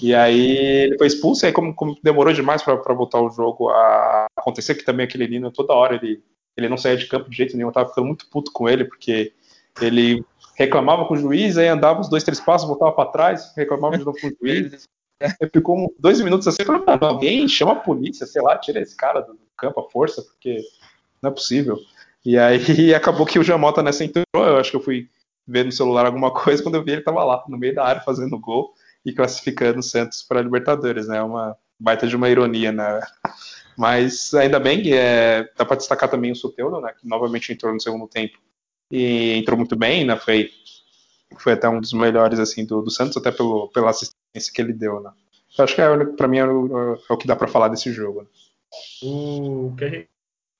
[0.00, 3.70] E aí ele foi expulso, e aí como, como demorou demais para voltar o jogo
[3.70, 6.22] a acontecer, que também aquele Nino toda hora ele,
[6.56, 8.84] ele não saía de campo de jeito nenhum, eu tava ficando muito puto com ele,
[8.84, 9.32] porque
[9.80, 10.24] ele
[10.56, 14.04] reclamava com o juiz, aí andava uns dois, três passos, voltava para trás, reclamava de
[14.04, 14.88] novo com o juiz.
[15.40, 19.20] Ele ficou dois minutos assim, falando, alguém chama a polícia, sei lá, tira esse cara
[19.20, 20.60] do campo à força, porque
[21.22, 21.78] não é possível.
[22.22, 25.08] E aí acabou que o Jamota nessa entrou, eu acho que eu fui
[25.46, 28.02] ver no celular alguma coisa, quando eu vi ele tava lá, no meio da área,
[28.02, 31.22] fazendo gol e classificando o Santos para Libertadores, né?
[31.22, 33.00] Uma baita de uma ironia, né?
[33.76, 36.94] Mas ainda bem que é, dá para destacar também o Soteudo, né?
[36.98, 38.38] Que novamente entrou no segundo tempo
[38.90, 40.16] e entrou muito bem, né?
[40.16, 40.50] Foi,
[41.38, 44.72] foi até um dos melhores assim do, do Santos, até pelo, pela assistência que ele
[44.72, 45.10] deu, né?
[45.58, 47.92] Eu acho que é, para mim é o, é o, que dá para falar desse
[47.92, 48.22] jogo.
[48.22, 48.28] Né?
[49.02, 50.08] O que a gente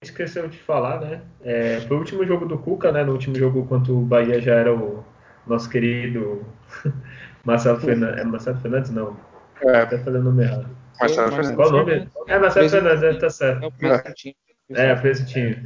[0.03, 1.23] esqueceu de falar, né?
[1.43, 3.05] É, foi o último jogo do Cuca, né?
[3.05, 5.05] No último jogo, quanto o Bahia já era o
[5.47, 6.45] nosso querido
[7.45, 8.21] Marcelo Fernandes.
[8.21, 8.91] É Marcelo Fernandes?
[8.91, 9.17] Não.
[9.63, 9.85] É.
[9.85, 10.69] Tá fazendo o nome errado.
[10.99, 11.57] Marcelo Fernandes.
[11.57, 12.06] Qual o nome?
[12.27, 13.65] É Fernandes, é, tá certo.
[13.65, 14.35] É o presuntinho.
[14.71, 15.63] É, o presuntinho.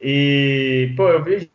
[0.00, 1.50] E, pô, eu vi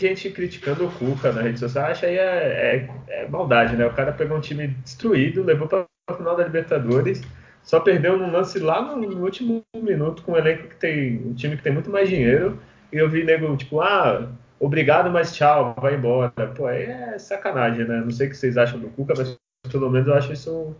[0.00, 1.86] gente criticando o Cuca na rede social.
[1.86, 3.86] Acho aí é, é, é maldade, né?
[3.86, 7.22] O cara pegou um time destruído, levou para a final da Libertadores
[7.68, 11.34] só perdeu num lance lá no, no, último minuto com um elenco que tem um
[11.34, 12.58] time que tem muito mais dinheiro.
[12.90, 14.26] E eu vi nego tipo, ah,
[14.58, 16.32] obrigado, mas tchau, vai embora.
[16.56, 18.00] Pô, aí é sacanagem, né?
[18.00, 19.38] Não sei o que vocês acham do Cuca, mas
[19.70, 20.74] pelo menos eu acho isso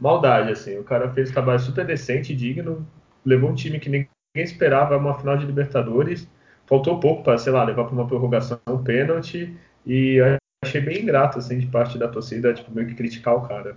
[0.00, 0.78] maldade, assim.
[0.78, 2.86] O cara fez um trabalho super decente, digno,
[3.24, 6.28] levou um time que ninguém esperava uma final de Libertadores.
[6.66, 9.56] Faltou pouco para, sei lá, levar para uma prorrogação, um pênalti.
[9.86, 10.18] E
[10.64, 13.76] achei bem ingrato, assim, de parte da torcida, tipo, meio que criticar o cara.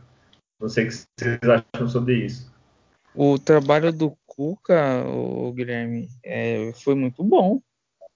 [0.62, 2.53] Não sei o que vocês acham sobre isso.
[3.15, 7.62] O trabalho do Cuca, o Guilherme, é, foi muito bom.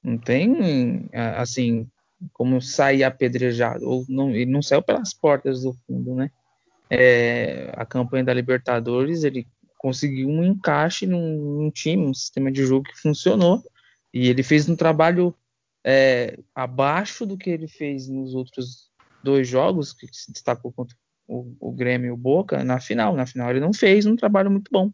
[0.03, 1.87] Não tem, assim,
[2.31, 3.87] como sair apedrejado.
[3.87, 6.31] Ou não, ele não saiu pelas portas do fundo, né?
[6.89, 9.47] É, a campanha da Libertadores, ele
[9.77, 13.63] conseguiu um encaixe num, num, time, um sistema de jogo que funcionou.
[14.13, 15.35] E ele fez um trabalho
[15.85, 18.89] é, abaixo do que ele fez nos outros
[19.23, 20.95] dois jogos, que se destacou contra
[21.27, 23.15] o, o Grêmio e o Boca na final.
[23.15, 24.91] Na final ele não fez um trabalho muito bom,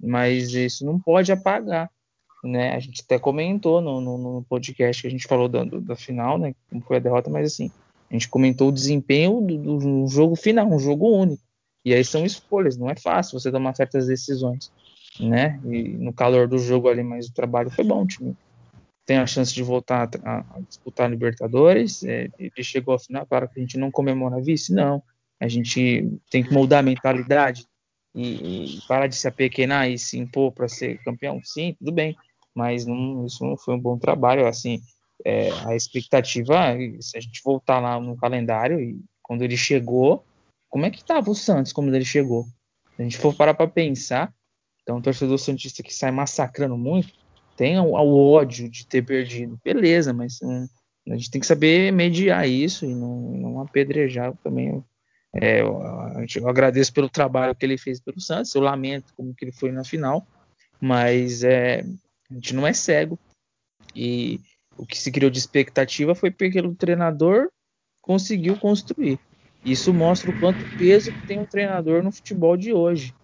[0.00, 1.90] mas isso não pode apagar.
[2.42, 2.74] Né?
[2.74, 6.38] A gente até comentou no, no, no podcast que a gente falou da, da final,
[6.38, 6.54] né?
[6.68, 7.70] Como foi a derrota, mas assim,
[8.14, 11.42] a gente comentou o desempenho do, do jogo final, um jogo único.
[11.84, 14.70] E aí são escolhas, não é fácil você tomar certas decisões,
[15.18, 15.60] né?
[15.64, 18.36] E no calor do jogo ali, mas o trabalho foi bom, o time
[19.04, 22.04] tem a chance de voltar a, a disputar a Libertadores.
[22.04, 25.02] É, ele chegou ao final, claro que a gente não comemora vice, não.
[25.40, 27.66] A gente tem que moldar a mentalidade
[28.14, 31.40] e, e parar de se apequenar e se impor para ser campeão.
[31.42, 32.16] Sim, tudo bem,
[32.54, 34.46] mas não, isso não foi um bom trabalho.
[34.46, 34.80] Assim,
[35.24, 40.24] é, a expectativa, se a gente voltar lá no calendário e quando ele chegou,
[40.68, 42.44] como é que estava o Santos quando ele chegou?
[42.94, 44.32] Se a gente for parar para pensar,
[44.82, 47.12] então o torcedor santista que sai massacrando muito,
[47.56, 50.66] tem o, o ódio de ter perdido, beleza, mas um,
[51.08, 54.84] a gente tem que saber mediar isso e não, não apedrejar também.
[55.34, 55.80] É, eu,
[56.36, 59.72] eu, agradeço pelo trabalho que ele fez pelo Santos, eu lamento como que ele foi
[59.72, 60.26] na final,
[60.80, 61.80] mas é,
[62.30, 63.18] a gente não é cego.
[63.94, 64.40] E
[64.76, 67.48] o que se criou de expectativa foi porque o treinador
[68.00, 69.18] conseguiu construir.
[69.64, 73.14] Isso mostra o quanto peso que tem um treinador no futebol de hoje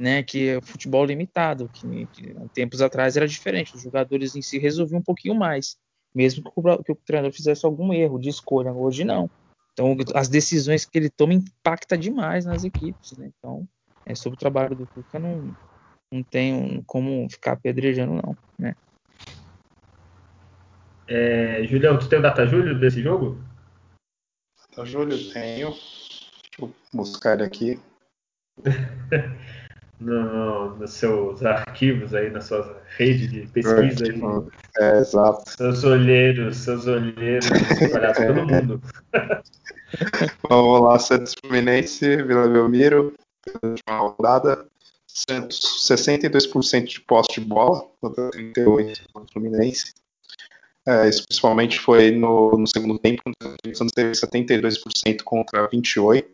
[0.00, 4.58] né, que é futebol limitado, que, que tempos atrás era diferente, os jogadores em si
[4.58, 5.76] resolviam um pouquinho mais,
[6.14, 9.30] mesmo que o, que o treinador fizesse algum erro de escolha, hoje não.
[9.74, 13.30] Então, as decisões que ele toma impacta demais nas equipes, né?
[13.38, 13.68] Então,
[14.06, 15.54] é sobre o trabalho do Cuca, não,
[16.10, 18.74] não tem como ficar apedrejando, não, né?
[21.10, 23.36] É, Julião, tu tem o data Júlio desse jogo?
[24.70, 25.70] Data Júlio, tenho.
[25.70, 27.80] Deixa eu buscar ele aqui.
[30.00, 34.20] no, nos seus arquivos aí, na sua rede de pesquisa aí.
[34.78, 35.50] É, exato.
[35.50, 38.80] Seus olheiros, seus olheiros espalhados pelo mundo.
[40.48, 43.14] Vamos lá, Santos Fluminense, Vila Belmiro,
[43.64, 44.64] última rodada.
[45.08, 49.92] Santos, 62% de posse de bola, contra 38% do Fluminense.
[50.86, 56.24] É, isso principalmente foi no, no segundo tempo, o Santos teve 72% contra 28%.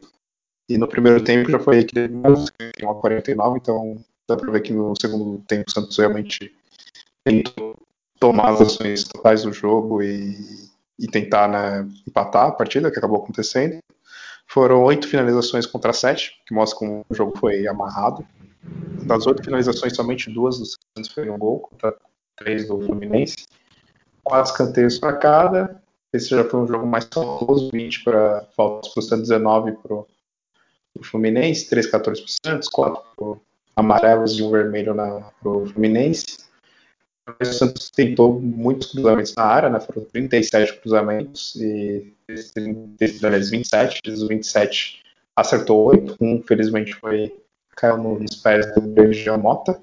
[0.68, 4.72] E no primeiro tempo já foi equilibrado, tem uma 49, então dá para ver que
[4.72, 6.52] no segundo tempo o Santos realmente
[7.24, 7.76] tentou
[8.18, 10.36] tomar as ações totais do jogo e,
[10.98, 13.78] e tentar né, empatar a partida, que acabou acontecendo.
[14.48, 18.26] Foram oito finalizações contra sete, que mostra como o jogo foi amarrado.
[19.04, 21.94] Das oito finalizações, somente duas do Santos foi um gol, contra
[22.36, 23.36] três do Fluminense.
[24.26, 25.80] Quatro canteiros para cada.
[26.12, 29.94] Esse já foi um jogo mais saudoso, 20 para faltas para o Santos, 19 para
[29.94, 30.06] o
[31.00, 33.40] Fluminense, 3 14 para o Santos, 4
[33.76, 36.38] amarelos e um vermelho para o Fluminense.
[37.40, 39.78] O Santos tentou muitos cruzamentos na área, né?
[39.78, 45.04] foram 37 cruzamentos e desses 27, desses 27
[45.36, 47.32] acertou 8, um felizmente foi
[47.76, 49.80] caiu nos pés do Bergian Mota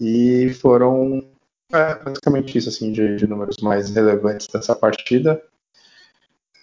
[0.00, 1.22] e foram
[1.74, 5.42] é, basicamente isso assim de, de, números mais relevantes dessa partida.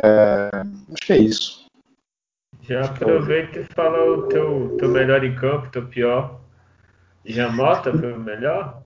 [0.02, 0.50] É,
[0.94, 1.66] acho que é isso.
[2.62, 6.40] Já aproveita e fala o teu, teu melhor em campo, teu pior.
[7.26, 8.84] Jamota foi o melhor?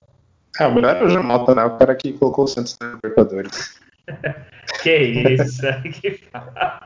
[0.58, 1.64] É, o melhor é o Jamota, né?
[1.64, 3.80] O cara que colocou o Santos na Libertadores.
[4.82, 5.62] que isso,
[6.00, 6.80] que fala.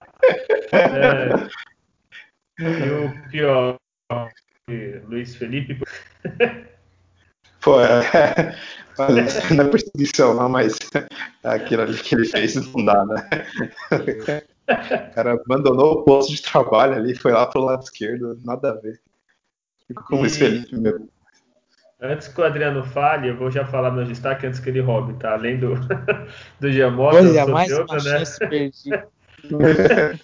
[0.73, 1.49] É.
[2.61, 3.77] E o pior,
[5.09, 5.81] Luiz Felipe.
[7.61, 8.57] Pô, é,
[9.55, 10.79] não é perseguição, não, mas
[11.45, 13.47] aquilo ali que ele fez não dá, né?
[13.91, 18.75] O cara abandonou o posto de trabalho ali, foi lá pro lado esquerdo, nada a
[18.75, 19.01] ver.
[19.87, 20.31] Fico com e...
[20.31, 21.09] Felipe mesmo.
[22.03, 25.13] Antes que o Adriano fale, eu vou já falar meu destaque antes que ele roube,
[25.19, 25.35] tá?
[25.35, 25.75] Além do,
[26.59, 28.23] do Giamota, Olha, o mais uma né?
[28.49, 29.07] perdida.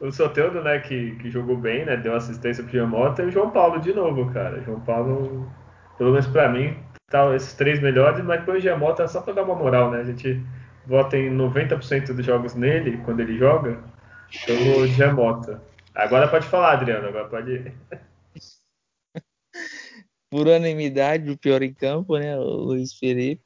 [0.00, 3.50] o Soteudo, né, que, que jogou bem, né, deu assistência pro Giamota, e o João
[3.50, 4.60] Paulo de novo, cara.
[4.62, 5.50] João Paulo,
[5.96, 6.76] pelo menos pra mim,
[7.10, 10.00] tá esses três melhores, mas depois o Giamota é só pra dar uma moral, né?
[10.00, 10.40] A gente
[10.86, 13.82] vota em 90% dos jogos nele, quando ele joga,
[14.44, 15.62] pelo Giamota.
[15.94, 17.74] Agora pode falar, Adriano, agora pode ir.
[20.30, 23.44] Por unanimidade, o pior em campo, né, o Luiz Felipe.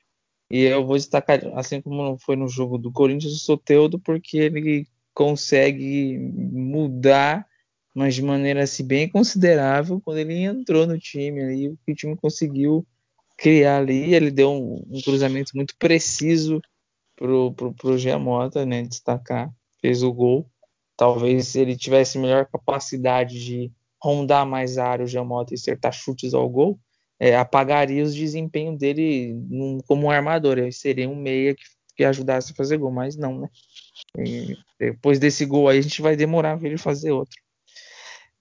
[0.51, 4.87] E eu vou destacar, assim como foi no jogo do Corinthians, o Soteudo, porque ele
[5.15, 7.47] consegue mudar,
[7.95, 11.95] mas de maneira assim, bem considerável, quando ele entrou no time ali, o que o
[11.95, 12.87] time conseguiu
[13.37, 16.61] criar ali, ele deu um, um cruzamento muito preciso
[17.17, 19.51] pro, pro, pro Giamota, né, destacar,
[19.81, 20.49] fez o gol.
[20.97, 23.73] Talvez se ele tivesse melhor capacidade de
[24.03, 26.79] rondar mais a área o Giamota e acertar chutes ao gol,
[27.19, 30.59] é, apagaria os desempenho dele num, como um armador.
[30.59, 31.63] Ele seria um meia que,
[31.97, 33.49] que ajudasse a fazer gol, mas não, né?
[34.19, 37.39] E depois desse gol aí a gente vai demorar a ver ele fazer outro.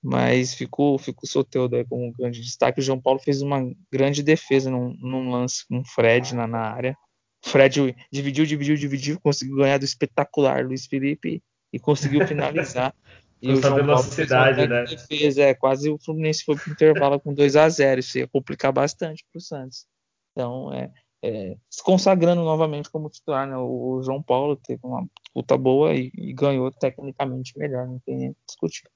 [0.02, 2.80] Mas ficou, ficou Soteudo aí como um grande destaque.
[2.80, 3.60] O João Paulo fez uma
[3.92, 6.98] grande defesa num, num lance com o Fred na, na área.
[7.44, 12.94] Fred dividiu, dividiu, dividiu, conseguiu ganhar do espetacular Luiz Felipe e conseguiu finalizar.
[13.42, 14.86] e o João velocidade, Paulo né?
[14.86, 18.28] defesa, é, quase o Fluminense foi para o intervalo com 2 a 0 Isso ia
[18.28, 19.86] complicar bastante para o Santos.
[20.32, 23.58] Então, é, é, se consagrando novamente como titular, né?
[23.58, 28.18] o, o, João Paulo teve uma puta boa e, e ganhou tecnicamente melhor, não tem
[28.18, 28.90] nem discutir.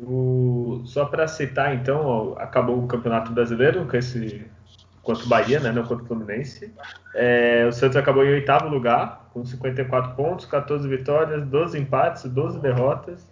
[0.00, 4.46] O, só para citar, então, ó, acabou o Campeonato Brasileiro com esse
[5.08, 6.70] contra o Bahia, né, não contra o Fluminense.
[7.14, 12.60] É, o Santos acabou em oitavo lugar, com 54 pontos, 14 vitórias, 12 empates, 12
[12.60, 13.26] derrotas,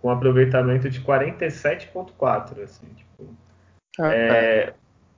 [0.00, 2.62] com aproveitamento de 47,4.
[2.62, 3.28] Assim, tipo,
[4.00, 4.74] ah, é, é,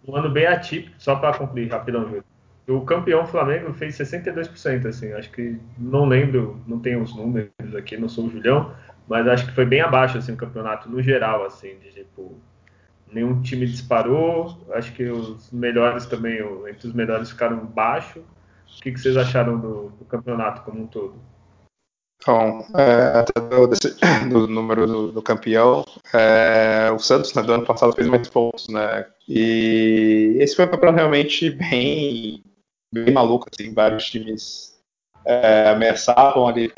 [0.07, 2.23] um ano bem atípico, só para concluir rapidão,
[2.67, 7.97] o campeão Flamengo fez 62%, assim, acho que não lembro, não tenho os números aqui,
[7.97, 8.73] não sou o Julião,
[9.09, 12.41] mas acho que foi bem abaixo assim o campeonato no geral assim de tipo
[13.13, 16.39] nenhum time disparou acho que os melhores também
[16.69, 20.87] entre os melhores ficaram baixo o que, que vocês acharam do, do, campeonato como um
[20.87, 21.15] todo
[22.27, 23.95] Bom, é, até do, desse,
[24.31, 28.69] do número do, do campeão, é, o Santos né, do ano passado fez mais pontos,
[28.69, 29.07] né?
[29.29, 32.43] E esse foi um campeonato realmente bem,
[32.91, 34.74] bem maluco, assim, vários times
[35.25, 36.73] é, ameaçavam ali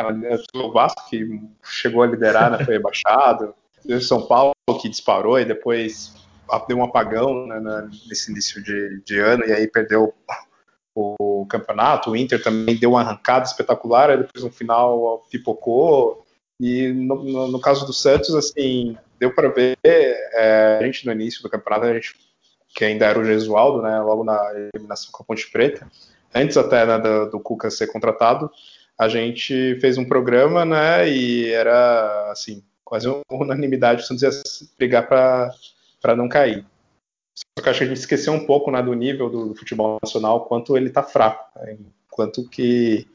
[0.54, 3.54] o Vasco, que chegou a liderar, né, foi rebaixado.
[3.84, 6.14] O São Paulo, que disparou e depois
[6.68, 10.14] deu um apagão né, nesse início de, de, ano e aí perdeu
[10.94, 12.10] o, campeonato.
[12.10, 16.24] O Inter também deu uma arrancada espetacular, aí depois no final pipocou.
[16.60, 21.12] E no, no, no caso do Santos, assim, deu para ver é, a gente no
[21.12, 22.14] início do campeonato, a gente,
[22.74, 24.40] que ainda era o Gesualdo, né, logo na
[24.74, 25.86] eliminação com a Ponte Preta,
[26.34, 28.50] antes até né, do, do Cuca ser contratado,
[28.98, 34.30] a gente fez um programa, né, e era, assim, quase uma unanimidade, o Santos ia
[34.78, 36.64] brigar para não cair.
[37.34, 39.98] Só que acho que a gente esqueceu um pouco né, do nível do, do futebol
[40.02, 41.76] nacional, quanto ele está fraco, né,
[42.10, 43.06] quanto que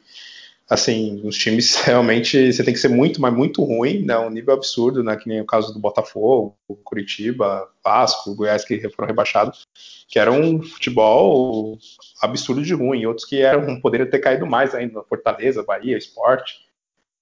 [0.70, 4.18] assim, os times realmente você tem que ser muito, mas muito ruim, né?
[4.18, 5.16] Um nível absurdo, né?
[5.16, 9.68] Que nem o caso do Botafogo, Curitiba, Vasco, Goiás que foram rebaixados,
[10.08, 11.78] que era um futebol
[12.22, 16.60] absurdo de ruim, outros que eram poderiam ter caído mais ainda, Fortaleza, Bahia, Esporte,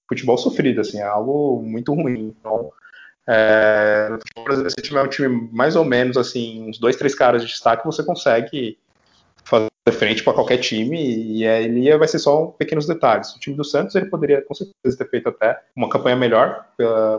[0.08, 2.34] futebol sofrido, assim, é algo muito ruim.
[2.38, 2.72] Então,
[3.28, 4.08] é,
[4.68, 8.02] se tiver um time mais ou menos assim, uns dois, três caras de destaque, você
[8.02, 8.76] consegue
[9.90, 13.34] fazer frente para qualquer time e aí vai ser só pequenos detalhes.
[13.34, 16.66] O time do Santos ele poderia com certeza ter feito até uma campanha melhor,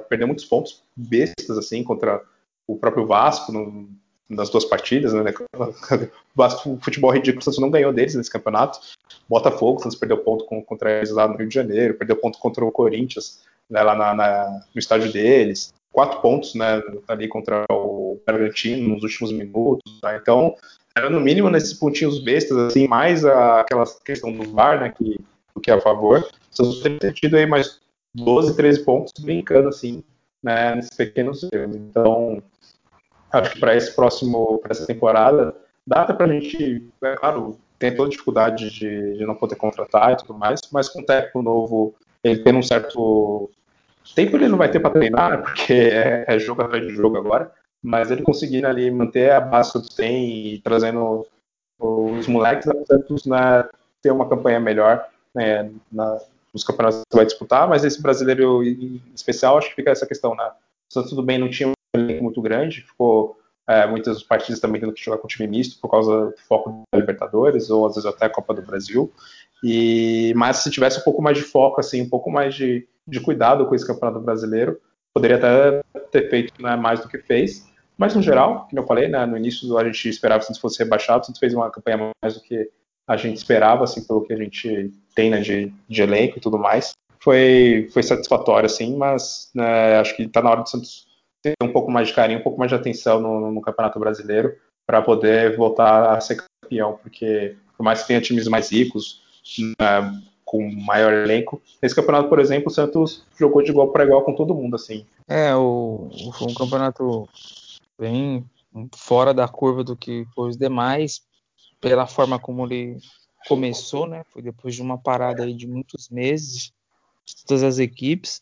[0.10, 2.22] perder muitos pontos bestas assim contra
[2.68, 3.90] o próprio Vasco no,
[4.30, 5.34] nas duas partidas, né?
[6.34, 8.80] O Vasco, futebol ridículo, o Santos não ganhou deles nesse campeonato.
[9.28, 12.64] Botafogo, o Santos perdeu ponto contra eles lá no Rio de Janeiro, perdeu ponto contra
[12.64, 15.74] o Corinthians né, lá na, na, no estádio deles.
[15.92, 20.00] Quatro pontos né, ali contra o Bragantino nos últimos minutos.
[20.00, 20.16] Tá?
[20.16, 20.56] Então,
[20.96, 25.20] era no mínimo nesses pontinhos bestas, assim, mais a, aquela questão do VAR, né, que,
[25.62, 26.28] que é a favor,
[26.84, 27.80] tem ter tido aí mais
[28.14, 30.04] 12, 13 pontos brincando, assim,
[30.44, 31.76] né, nesses pequenos erros.
[31.76, 32.44] Então,
[33.32, 35.56] acho que para esse próximo, para essa temporada,
[35.88, 39.56] dá até para a gente, é claro, tem toda a dificuldade de, de, não poder
[39.56, 43.50] contratar e tudo mais, mas com o técnico novo, ele tendo um certo
[44.16, 47.52] tempo ele não vai ter para treinar, porque é, é jogo atrás de jogo agora,
[47.82, 51.26] mas ele conseguindo ali manter a base que tem e trazendo
[51.80, 53.67] os moleques da Santos né,
[54.02, 56.20] ter uma campanha melhor né, na,
[56.54, 60.36] nos campeonatos que vai disputar, mas esse brasileiro em especial, acho que fica essa questão,
[60.36, 60.52] né?
[60.89, 64.82] O Santos tudo bem, não tinha um elenco muito grande, ficou é, muitas partidas também
[64.82, 68.10] tendo que jogar com time misto por causa do foco da Libertadores ou às vezes
[68.10, 69.12] até a Copa do Brasil.
[69.63, 73.20] E mas se tivesse um pouco mais de foco, assim, um pouco mais de, de
[73.20, 74.80] cuidado com esse campeonato brasileiro,
[75.13, 77.71] poderia até ter feito né, mais do que fez.
[78.02, 80.80] Mas no geral, como eu falei, né, no início a gente esperava que se fosse
[80.80, 82.68] rebaixado, se fez uma campanha mais do que
[83.08, 86.58] a gente esperava, assim, pelo que a gente tem né, de, de elenco e tudo
[86.58, 86.94] mais.
[87.20, 91.06] Foi, foi satisfatório, assim, mas né, acho que está na hora do Santos
[91.44, 94.56] ter um pouco mais de carinho, um pouco mais de atenção no, no Campeonato Brasileiro
[94.88, 99.22] para poder voltar a ser campeão, porque por mais que tenha times mais ricos,
[99.80, 104.24] né, com maior elenco, nesse campeonato, por exemplo, o Santos jogou de igual para igual
[104.24, 105.06] com todo mundo, assim.
[105.28, 107.30] É, o, foi um campeonato
[108.02, 108.43] bem
[108.95, 111.22] fora da curva do que foi os demais,
[111.80, 112.97] pela forma como ele
[113.47, 114.24] começou, né?
[114.32, 116.74] Foi depois de uma parada aí de muitos meses
[117.24, 118.41] de todas as equipes.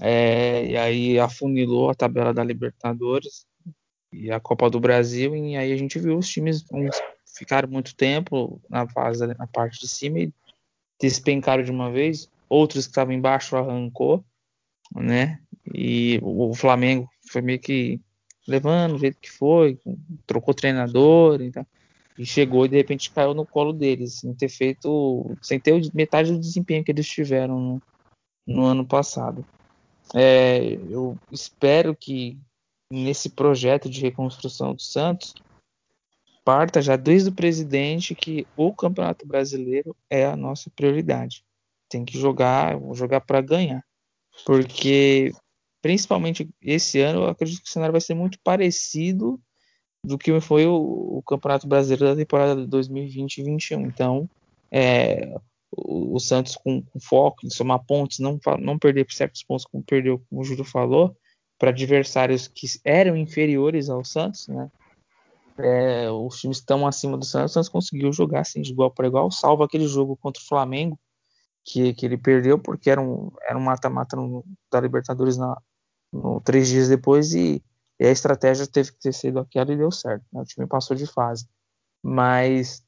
[0.00, 3.46] É, e aí afunilou a tabela da Libertadores
[4.12, 6.96] e a Copa do Brasil, e aí a gente viu os times uns
[7.38, 10.32] ficaram muito tempo na fase na parte de cima e
[10.98, 14.24] despencaram de uma vez, outros que estavam embaixo arrancou,
[14.94, 15.38] né?
[15.74, 18.00] E o Flamengo foi meio que
[18.46, 19.78] levando o jeito que foi,
[20.26, 21.66] trocou treinador e tal.
[22.18, 26.32] E chegou e de repente caiu no colo deles, sem ter feito, sem ter metade
[26.32, 27.82] do desempenho que eles tiveram no,
[28.46, 29.44] no ano passado.
[30.14, 32.38] É, eu espero que
[32.90, 35.34] nesse projeto de reconstrução do Santos
[36.44, 41.44] parta já desde o presidente que o Campeonato Brasileiro é a nossa prioridade.
[41.88, 43.84] Tem que jogar, jogar para ganhar,
[44.44, 45.32] porque
[45.86, 49.40] principalmente esse ano eu acredito que o cenário vai ser muito parecido
[50.02, 50.74] do que foi o,
[51.18, 53.86] o Campeonato Brasileiro da temporada de 2020 e 2021.
[53.86, 54.28] Então,
[54.68, 55.32] é,
[55.70, 59.64] o, o, Santos com, com, foco em somar pontos, não, não perder por certos pontos,
[59.64, 61.16] como perdeu, como o Júlio falou,
[61.56, 64.68] para adversários que eram inferiores ao Santos, né?
[65.58, 69.06] É, os times estão acima do Santos, o Santos conseguiu jogar assim, de igual para
[69.06, 70.98] igual, salvo aquele jogo contra o Flamengo,
[71.64, 73.30] que, que ele perdeu, porque era um
[73.60, 75.56] mata-mata um da Libertadores na,
[76.16, 77.62] no, três dias depois, e
[77.98, 80.24] e a estratégia teve que ter sido aquela e deu certo.
[80.32, 80.42] Né?
[80.42, 81.48] O time passou de fase.
[82.02, 82.84] Mas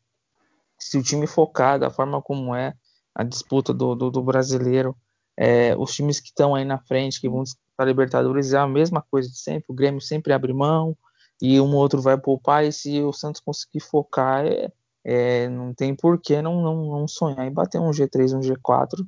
[0.78, 2.74] se o time focar da forma como é
[3.14, 4.96] a disputa do, do, do brasileiro,
[5.36, 8.66] é, os times que estão aí na frente, que vão disputar a Libertadores, é a
[8.66, 9.64] mesma coisa de sempre.
[9.68, 10.96] O Grêmio sempre abre mão
[11.40, 12.64] e um ou outro vai poupar.
[12.64, 14.70] E se o Santos conseguir focar, é,
[15.04, 19.06] é, não tem por que não, não, não sonhar em bater um G3, um G4.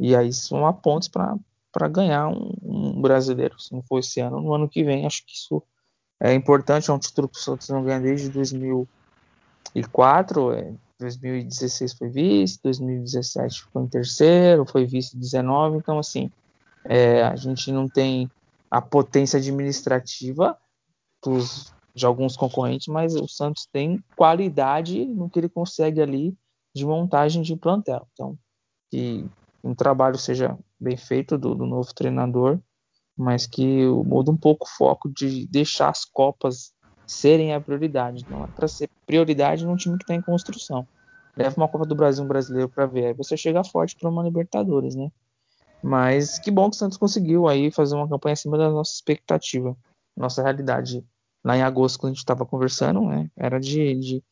[0.00, 1.36] E aí são pontos para
[1.72, 3.58] para ganhar um, um, brasileiro.
[3.58, 5.62] Se não for esse ano, no ano que vem, acho que isso
[6.20, 6.90] é importante.
[6.90, 10.52] É um título que o Santos não ganha desde 2004.
[10.52, 15.78] É, 2016 foi vice, 2017 ficou em terceiro, foi vice 19.
[15.78, 16.30] Então, assim,
[16.84, 18.30] é, a gente não tem
[18.70, 20.56] a potência administrativa
[21.22, 26.36] dos, de alguns concorrentes, mas o Santos tem qualidade no que ele consegue ali
[26.74, 28.06] de montagem de plantel.
[28.12, 28.38] Então,
[28.90, 29.26] que
[29.62, 32.58] um trabalho seja bem feito do, do novo treinador,
[33.16, 36.72] mas que muda um pouco o foco de deixar as Copas
[37.06, 38.26] serem a prioridade.
[38.28, 40.86] Não é para ser prioridade num time que está em construção.
[41.36, 43.06] Leva uma Copa do Brasil, um brasileiro para ver.
[43.06, 45.10] Aí você chega forte para uma Libertadores, né?
[45.82, 49.76] Mas que bom que o Santos conseguiu aí fazer uma campanha acima da nossa expectativa.
[50.16, 51.04] Nossa realidade
[51.44, 53.30] lá em agosto, quando a gente estava conversando, né?
[53.36, 54.24] Era de, de.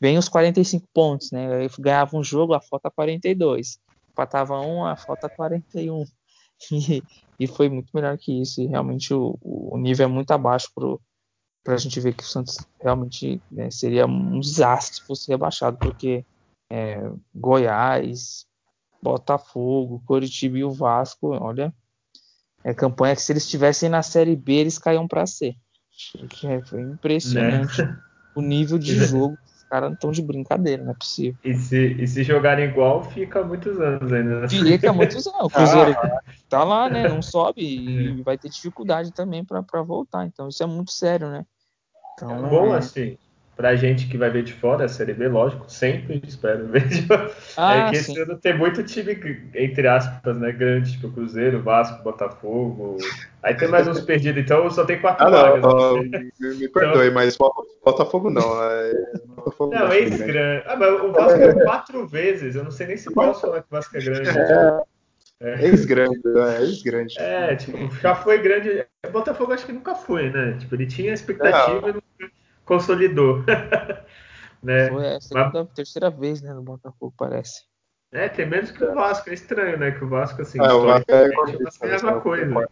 [0.00, 1.46] Vem os 45 pontos, né?
[1.78, 3.78] Ganhava um jogo, a falta 42
[4.10, 6.04] empatava um, a falta 41.
[6.70, 7.02] E,
[7.38, 8.60] e foi muito melhor que isso.
[8.60, 10.70] E realmente o, o nível é muito abaixo
[11.64, 15.78] para a gente ver que o Santos realmente né, seria um desastre se fosse rebaixado,
[15.78, 16.22] porque
[16.70, 17.00] é,
[17.34, 18.46] Goiás,
[19.02, 21.74] Botafogo, Coritiba e o Vasco, olha,
[22.62, 25.56] é campanha que se eles estivessem na Série B, eles caíam para C.
[26.44, 27.98] É, foi impressionante né?
[28.36, 29.36] o nível de jogo
[29.70, 31.38] caras não estão de brincadeira, não é possível.
[31.44, 34.40] E se, e se jogarem igual, fica muitos anos ainda.
[34.40, 34.48] Né?
[34.48, 35.40] Fica muitos anos.
[35.40, 36.20] O Cruzeiro ah.
[36.48, 37.08] tá lá, né?
[37.08, 40.26] Não sobe e vai ter dificuldade também para voltar.
[40.26, 41.46] Então isso é muito sério, né?
[42.14, 42.78] Então, é bom, é...
[42.78, 43.16] assim,
[43.60, 47.06] pra gente que vai ver de fora a Série B, lógico, sempre espero ver de
[47.58, 49.18] ah, É que esse ano tem muito time,
[49.54, 52.96] entre aspas, né, grande, tipo Cruzeiro, Vasco, Botafogo.
[53.42, 55.62] Aí tem mais uns perdidos, então só tem quatro ah, vagas.
[55.62, 56.30] Não, né?
[56.40, 57.14] me, me, perdoe, então...
[57.14, 57.36] mas
[57.84, 58.62] Botafogo não.
[58.62, 58.92] É...
[59.26, 60.64] Botafogo não, ex-grande.
[60.66, 63.66] Ah, mas o Vasco é quatro vezes, eu não sei nem se posso falar que
[63.70, 64.30] o Vasco é grande.
[64.30, 64.80] É.
[65.42, 65.66] É.
[65.66, 67.18] Ex-grande, é, ex-grande.
[67.18, 68.86] É, tipo, já foi grande.
[69.12, 70.56] Botafogo acho que nunca foi, né?
[70.58, 72.30] Tipo, ele tinha expectativa e nunca
[72.70, 73.42] consolidou.
[74.62, 74.88] né?
[74.88, 75.72] Foi a segunda, Mas...
[75.74, 77.64] terceira vez, né, no Botafogo, parece.
[78.12, 79.90] É, tem menos que o Vasco, é estranho, né?
[79.90, 82.68] Que o Vasco, assim, é, o Vasco é, o Vasco é a mesma coisa.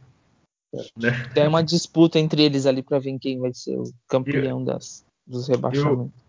[0.96, 1.11] Né?
[1.34, 5.05] Tem uma disputa entre eles ali para ver quem vai ser o campeão e, das,
[5.26, 6.27] dos rebaixamentos.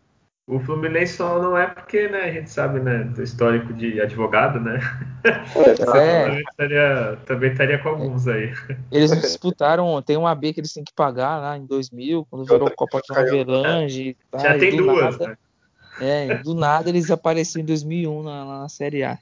[0.50, 4.60] O Fluminense só não é porque, né, a gente sabe, né, do histórico de advogado,
[4.60, 4.80] né?
[5.24, 5.74] É.
[5.74, 8.54] também, estaria, também estaria com alguns aí.
[8.90, 12.72] Eles disputaram, tem um AB que eles têm que pagar lá em 2000, quando virou
[12.72, 14.18] Copa de Avelange.
[14.32, 15.38] Tá, Já tem duas, nada, né?
[16.02, 19.20] É, do nada eles apareceram em 2001 na, na Série A.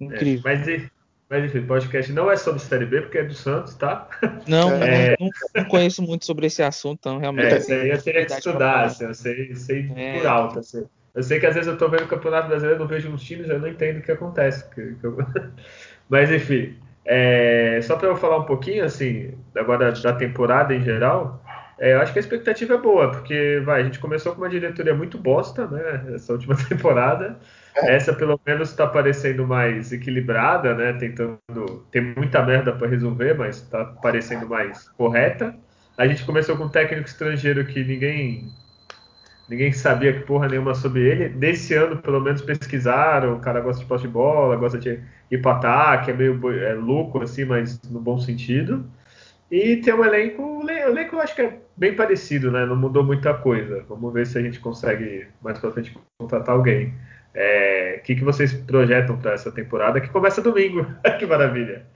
[0.00, 0.50] Incrível.
[0.50, 0.90] É, mas,
[1.34, 4.06] mas enfim, o podcast não é sobre Série B, porque é do Santos, tá?
[4.46, 5.16] Não, é...
[5.18, 7.54] não, não, conheço muito sobre esse assunto, então realmente.
[7.54, 10.18] É, isso aí eu teria que estudar, assim, eu sei, sei é...
[10.18, 10.60] por alto.
[10.60, 10.84] Assim.
[11.12, 13.48] Eu sei que às vezes eu tô vendo o Campeonato Brasileiro, não vejo uns times,
[13.48, 14.64] eu não entendo o que acontece.
[14.70, 15.16] Que, que eu...
[16.08, 17.80] Mas enfim, é...
[17.82, 21.42] só para eu falar um pouquinho, assim, agora da temporada em geral,
[21.78, 24.48] é, eu acho que a expectativa é boa, porque vai, a gente começou com uma
[24.48, 26.14] diretoria muito bosta, né?
[26.14, 27.38] Essa última temporada.
[27.76, 30.92] Essa pelo menos está parecendo mais equilibrada, né?
[30.92, 31.86] Tentando.
[31.90, 35.56] Tem muita merda para resolver, mas está parecendo mais correta.
[35.98, 38.48] A gente começou com um técnico estrangeiro que ninguém
[39.48, 41.28] ninguém sabia que porra nenhuma sobre ele.
[41.28, 43.34] Desse ano, pelo menos, pesquisaram.
[43.34, 45.00] O cara gosta de posse de bola, gosta de
[45.30, 48.88] ir para ataque, é meio é louco assim, mas no bom sentido.
[49.50, 52.64] E tem um elenco, o elenco eu acho que é bem parecido, né?
[52.64, 53.84] Não mudou muita coisa.
[53.88, 56.88] Vamos ver se a gente consegue mais pra frente contratar alguém.
[56.88, 56.92] O
[57.34, 60.86] é, que, que vocês projetam para essa temporada que começa domingo?
[61.18, 61.86] que maravilha!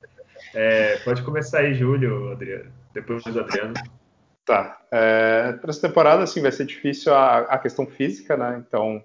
[0.55, 2.71] É, pode começar aí, Júlio, Adriano.
[2.93, 3.75] Depois do Adriano.
[4.45, 4.79] Tá.
[4.91, 8.63] É, para essa temporada, assim, vai ser difícil a, a questão física, né?
[8.67, 9.05] Então,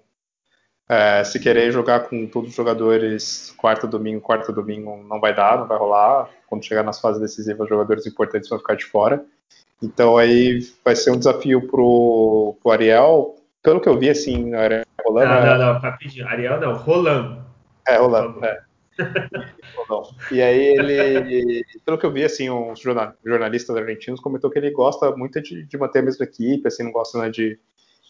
[0.88, 5.58] é, se querer jogar com todos os jogadores quarta, domingo, quarta, domingo, não vai dar,
[5.58, 6.28] não vai rolar.
[6.46, 9.24] Quando chegar nas fases decisivas, jogadores importantes vão ficar de fora.
[9.82, 13.36] Então, aí vai ser um desafio pro, pro Ariel.
[13.62, 15.34] Pelo que eu vi, assim, Ariel rolando.
[15.34, 16.26] Não, não, não, rapidinho.
[16.28, 17.44] Ariel não, rolando.
[17.86, 18.60] É, rolando, é.
[20.30, 25.10] E aí ele, pelo que eu vi, assim, uns jornalistas argentinos comentou que ele gosta
[25.16, 27.58] muito de, de manter a mesma equipe, assim, não gosta né, de,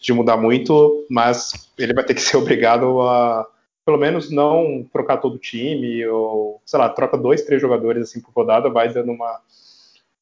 [0.01, 3.47] de mudar muito, mas ele vai ter que ser obrigado a,
[3.85, 8.19] pelo menos, não trocar todo o time, ou, sei lá, troca dois, três jogadores, assim,
[8.19, 9.39] por rodada, vai dando uma,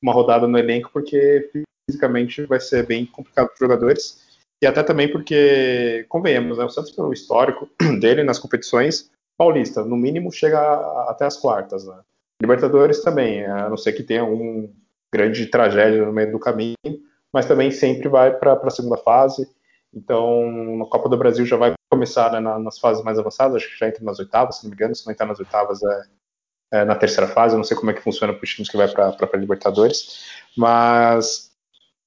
[0.02, 1.50] uma rodada no elenco, porque
[1.90, 4.22] fisicamente vai ser bem complicado para os jogadores.
[4.62, 7.70] E até também porque, convenhamos, né, o Santos, pelo histórico
[8.00, 10.60] dele nas competições, Paulista, no mínimo, chega
[11.10, 11.86] até as quartas.
[11.86, 12.00] Né?
[12.42, 14.70] Libertadores também, a não ser que tenha um
[15.12, 16.76] grande tragédia no meio do caminho,
[17.32, 19.50] mas também sempre vai para a segunda fase.
[19.94, 23.78] Então, na Copa do Brasil já vai começar né, nas fases mais avançadas, acho que
[23.78, 26.04] já entra nas oitavas, se não me engano, se não entrar nas oitavas é,
[26.72, 28.78] é na terceira fase, eu não sei como é que funciona para os times que
[28.78, 30.26] vai para a Libertadores,
[30.58, 31.52] mas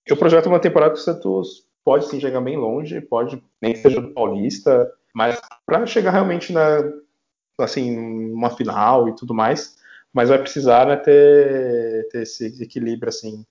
[0.05, 4.01] eu projeto uma temporada que o Santos pode sim chegar bem longe, pode nem seja
[4.01, 6.81] do Paulista, mas para chegar realmente na,
[7.61, 7.97] assim,
[8.33, 9.77] uma final e tudo mais,
[10.13, 13.47] mas vai precisar né, ter, ter esse equilíbrio assim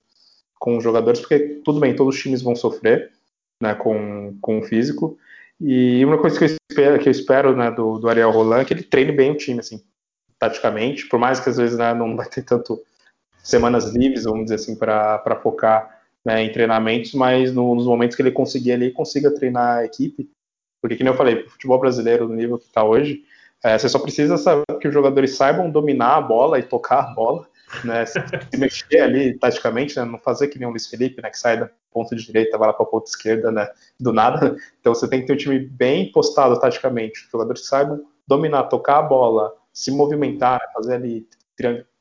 [0.58, 3.15] com os jogadores, porque tudo bem, todos os times vão sofrer
[3.62, 5.18] né, com, com o físico.
[5.60, 8.64] E uma coisa que eu espero, que eu espero né, do, do Ariel Roland é
[8.64, 9.82] que ele treine bem o time, assim,
[10.38, 12.82] taticamente, por mais que às vezes né, não vai ter tanto
[13.42, 18.22] semanas livres, vamos dizer assim, para focar né, em treinamentos, mas no, nos momentos que
[18.22, 20.28] ele conseguir ali, consiga treinar a equipe.
[20.82, 23.22] Porque, como eu falei, o futebol brasileiro, no nível que está hoje,
[23.62, 27.14] é, você só precisa saber que os jogadores saibam dominar a bola e tocar a
[27.14, 27.48] bola,
[27.84, 28.06] né?
[28.06, 28.18] Se,
[28.56, 30.04] mexer ali taticamente, né?
[30.04, 31.30] Não fazer que nem o Luiz Felipe, né?
[31.30, 33.68] Que sai da ponta direita, vai lá para a ponta esquerda, né?
[33.98, 34.56] Do nada.
[34.80, 37.24] Então você tem que ter um time bem postado taticamente.
[37.24, 41.26] Os jogadores saibam dominar, tocar a bola, se movimentar, fazer ali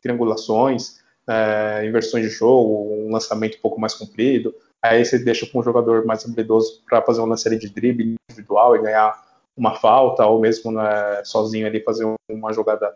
[0.01, 4.53] triangulações, é, inversões de jogo, um lançamento um pouco mais comprido.
[4.81, 8.75] Aí você deixa com um jogador mais habilidoso para fazer um lance de drible individual
[8.75, 9.25] e ganhar
[9.57, 12.95] uma falta, ou mesmo né, sozinho ali fazer uma jogada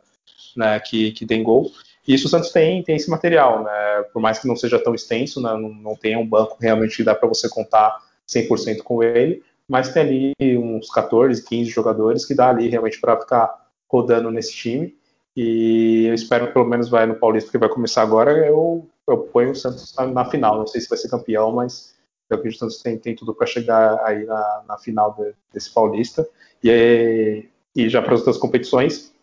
[0.56, 1.72] né, que, que tem gol.
[2.08, 4.04] E isso o Santos tem, tem esse material, né?
[4.14, 7.04] Por mais que não seja tão extenso, né, não, não tenha um banco realmente que
[7.04, 12.34] dá para você contar 100% com ele, mas tem ali uns 14, 15 jogadores que
[12.34, 14.96] dá ali realmente para ficar rodando nesse time.
[15.36, 18.32] E eu espero que pelo menos vai no Paulista, que vai começar agora.
[18.46, 20.58] Eu, eu ponho o Santos na, na final.
[20.58, 21.96] Não sei se vai ser campeão, mas
[22.30, 25.34] eu acredito que o Santos tem, tem tudo para chegar aí na, na final de,
[25.54, 26.28] desse Paulista.
[26.64, 27.46] E,
[27.76, 29.14] e já para as outras competições,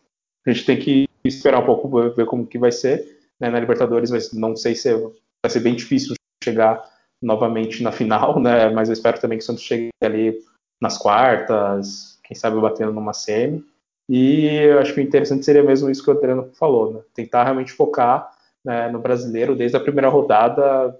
[0.47, 3.18] a gente tem que esperar um pouco ver como que vai ser.
[3.41, 3.51] Né?
[3.51, 6.85] Na Libertadores, não sei se vai ser bem difícil chegar
[7.22, 8.70] novamente na final, né?
[8.70, 10.39] Mas eu espero também que o Santos chegue ali
[10.81, 13.64] nas quartas, quem sabe batendo numa semi.
[14.09, 17.01] E eu acho que interessante seria mesmo isso que o Adriano falou, né?
[17.14, 18.31] Tentar realmente focar
[18.64, 20.99] né, no brasileiro desde a primeira rodada,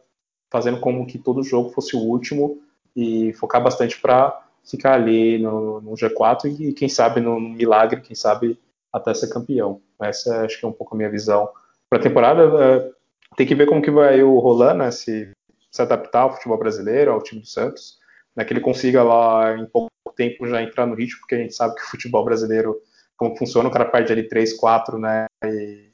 [0.51, 2.61] fazendo como que todo jogo fosse o último
[2.95, 8.01] e focar bastante para ficar ali no, no G4 e, quem sabe, no, no, milagre,
[8.01, 8.59] quem sabe
[8.93, 9.81] até ser campeão.
[10.01, 11.49] Essa acho que é um pouco a minha visão
[11.89, 12.43] para a temporada.
[12.43, 12.91] É,
[13.37, 15.31] tem que ver como que vai o Roland, né, se,
[15.71, 17.99] se adaptar ao futebol brasileiro, ao time do Santos,
[18.35, 21.55] né, que ele consiga lá em pouco tempo já entrar no ritmo, porque a gente
[21.55, 22.81] sabe que o futebol brasileiro,
[23.17, 25.91] como funciona, o cara perde ali 3, 4, né, e,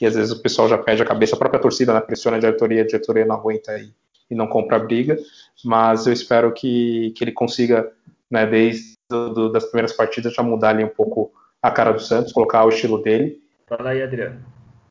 [0.00, 2.40] e às vezes o pessoal já perde a cabeça, a própria torcida, né, pressiona a
[2.40, 3.92] diretoria, a diretoria não aguenta e,
[4.30, 5.16] e não compra a briga,
[5.64, 7.92] mas eu espero que, que ele consiga
[8.30, 11.32] né, desde do, das primeiras partidas, já mudar ali um pouco
[11.62, 13.38] a cara do Santos, colocar o estilo dele.
[13.68, 14.44] Fala aí, Adriano.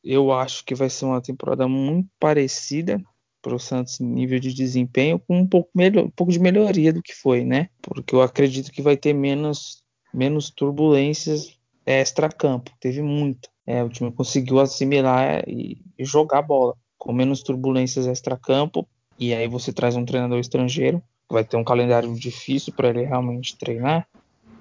[0.04, 3.02] Eu acho que vai ser uma temporada muito parecida
[3.42, 6.94] para o Santos em nível de desempenho, com um pouco, melhor, um pouco de melhoria
[6.94, 7.70] do que foi, né?
[7.82, 12.72] Porque eu acredito que vai ter menos, menos turbulências extra-campo.
[12.80, 13.50] Teve muito.
[13.66, 18.88] É, o time conseguiu assimilar e, e jogar bola com menos turbulências extra-campo.
[19.18, 23.58] E aí você traz um treinador estrangeiro vai ter um calendário difícil para ele realmente
[23.58, 24.08] treinar,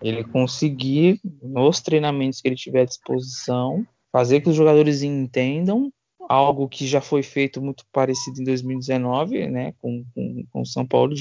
[0.01, 5.93] ele conseguir, nos treinamentos que ele tiver à disposição, fazer que os jogadores entendam
[6.29, 10.87] algo que já foi feito muito parecido em 2019, né, com, com, com o São
[10.87, 11.15] Paulo,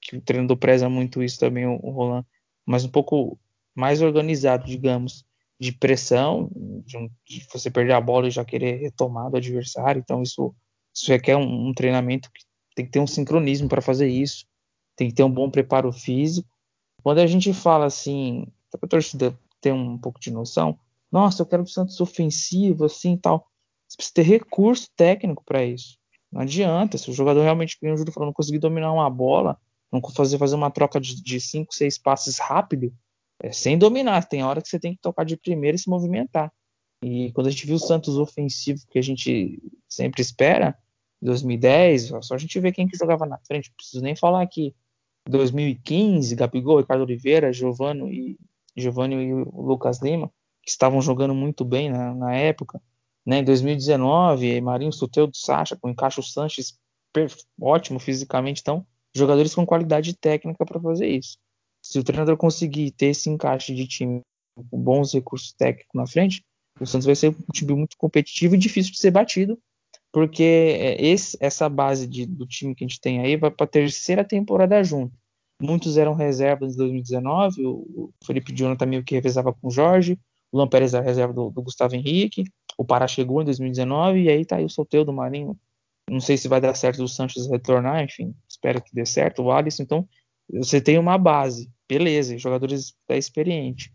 [0.00, 2.26] que o treinador preza muito isso também, o, Roland,
[2.66, 3.38] mas um pouco
[3.74, 5.24] mais organizado, digamos,
[5.58, 6.50] de pressão,
[6.84, 10.54] de, um, de, você perder a bola e já querer retomar do adversário, então isso
[10.94, 12.44] Isso requer um, um treinamento que
[12.74, 14.44] tem que ter um sincronismo para fazer isso,
[14.96, 16.48] tem que ter um bom preparo físico.
[17.02, 18.46] Quando a gente fala assim,
[18.80, 20.78] a torcida ter um pouco de noção,
[21.10, 23.46] nossa, eu quero o Santos ofensivo, assim tal.
[23.88, 25.98] Você precisa ter recurso técnico para isso.
[26.30, 26.96] Não adianta.
[26.96, 29.58] Se o jogador realmente, como o Júlio falou, não conseguir dominar uma bola,
[29.92, 32.92] não fazer, fazer uma troca de 5, 6 passes rápido,
[33.42, 34.26] é, sem dominar.
[34.26, 36.50] Tem hora que você tem que tocar de primeira e se movimentar.
[37.04, 40.78] E quando a gente viu o Santos ofensivo, que a gente sempre espera,
[41.20, 43.68] 2010, só a gente vê quem que jogava na frente.
[43.68, 44.74] Não preciso nem falar aqui.
[45.28, 48.36] 2015, Gabigol, Ricardo Oliveira, Giovanni
[48.76, 50.30] e, Giovanni e o Lucas Lima,
[50.62, 52.80] que estavam jogando muito bem na, na época.
[53.24, 53.38] Né?
[53.38, 56.78] Em 2019, Marinho Soteudo Sacha, com Encaixo Sanches
[57.60, 58.60] ótimo fisicamente.
[58.60, 61.38] Então, jogadores com qualidade técnica para fazer isso.
[61.82, 64.20] Se o treinador conseguir ter esse encaixe de time
[64.70, 66.42] com bons recursos técnicos na frente,
[66.80, 69.58] o Santos vai ser um time muito competitivo e difícil de ser batido,
[70.12, 73.64] porque é, esse, essa base de, do time que a gente tem aí vai para
[73.64, 75.16] a terceira temporada junto.
[75.60, 80.18] Muitos eram reservas em 2019, o Felipe Jonathan meio que revezava com o Jorge,
[80.50, 82.44] o Luan Pérez era reserva do, do, Gustavo Henrique,
[82.76, 85.56] o Pará chegou em 2019 e aí tá aí o sorteio do Marinho.
[86.10, 89.42] Não sei se vai dar certo o Sanches retornar, enfim, espero que dê certo.
[89.42, 90.08] O Alisson, então,
[90.52, 93.92] você tem uma base, beleza, jogadores da experiente.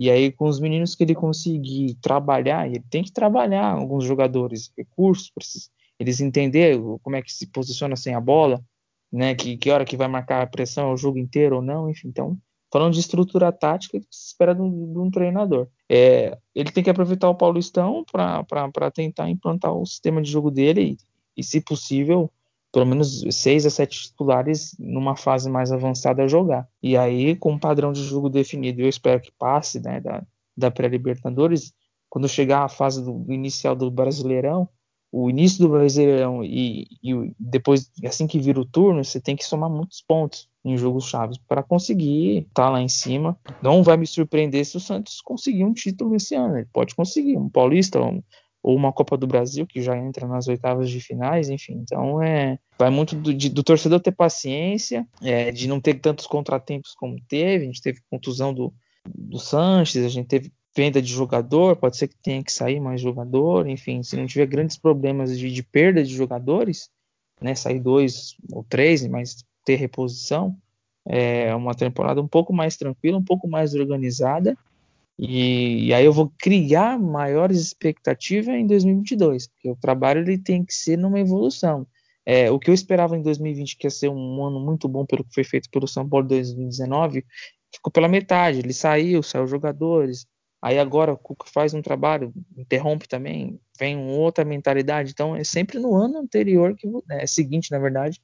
[0.00, 4.72] E aí, com os meninos que ele conseguir trabalhar, ele tem que trabalhar alguns jogadores,
[4.74, 8.64] recursos, eles entender como é que se posiciona sem a bola,
[9.12, 9.34] né?
[9.34, 12.08] Que, que hora que vai marcar a pressão o jogo inteiro ou não, enfim.
[12.08, 12.38] Então,
[12.72, 15.68] falando de estrutura tática, que se espera de um, de um treinador.
[15.86, 20.96] É, ele tem que aproveitar o Paulistão para tentar implantar o sistema de jogo dele
[21.36, 22.32] e, e, se possível,
[22.72, 26.68] pelo menos seis a sete titulares numa fase mais avançada a jogar.
[26.82, 30.22] E aí, com um padrão de jogo definido, eu espero que passe né, da,
[30.56, 31.72] da pré-Libertadores,
[32.08, 34.68] quando chegar a fase do, inicial do Brasileirão,
[35.12, 39.44] o início do Brasileirão e, e, depois, assim que vira o turno, você tem que
[39.44, 43.36] somar muitos pontos em jogos chaves para conseguir estar tá lá em cima.
[43.60, 46.58] Não vai me surpreender se o Santos conseguir um título esse ano.
[46.58, 48.22] Ele pode conseguir um Paulista um,
[48.62, 51.74] ou uma Copa do Brasil que já entra nas oitavas de finais, enfim.
[51.82, 56.26] Então é vai muito do, de, do torcedor ter paciência, é, de não ter tantos
[56.26, 57.64] contratempos como teve.
[57.64, 58.72] A gente teve contusão do,
[59.06, 63.00] do Sanches, a gente teve venda de jogador, pode ser que tenha que sair mais
[63.00, 66.88] jogador, enfim, se não tiver grandes problemas de, de perda de jogadores,
[67.40, 70.56] né, sair dois ou três, mas ter reposição,
[71.06, 74.56] é uma temporada um pouco mais tranquila, um pouco mais organizada,
[75.20, 80.64] e, e aí eu vou criar maiores expectativas em 2022, porque o trabalho ele tem
[80.64, 81.86] que ser numa evolução.
[82.24, 85.24] É, o que eu esperava em 2020, que ia ser um ano muito bom pelo
[85.24, 87.24] que foi feito pelo São Paulo em 2019,
[87.74, 88.60] ficou pela metade.
[88.60, 90.26] Ele saiu, saiu jogadores,
[90.62, 95.10] Aí agora o Cuca faz um trabalho, interrompe também, vem outra mentalidade.
[95.10, 98.20] Então é sempre no ano anterior, que é seguinte, na verdade,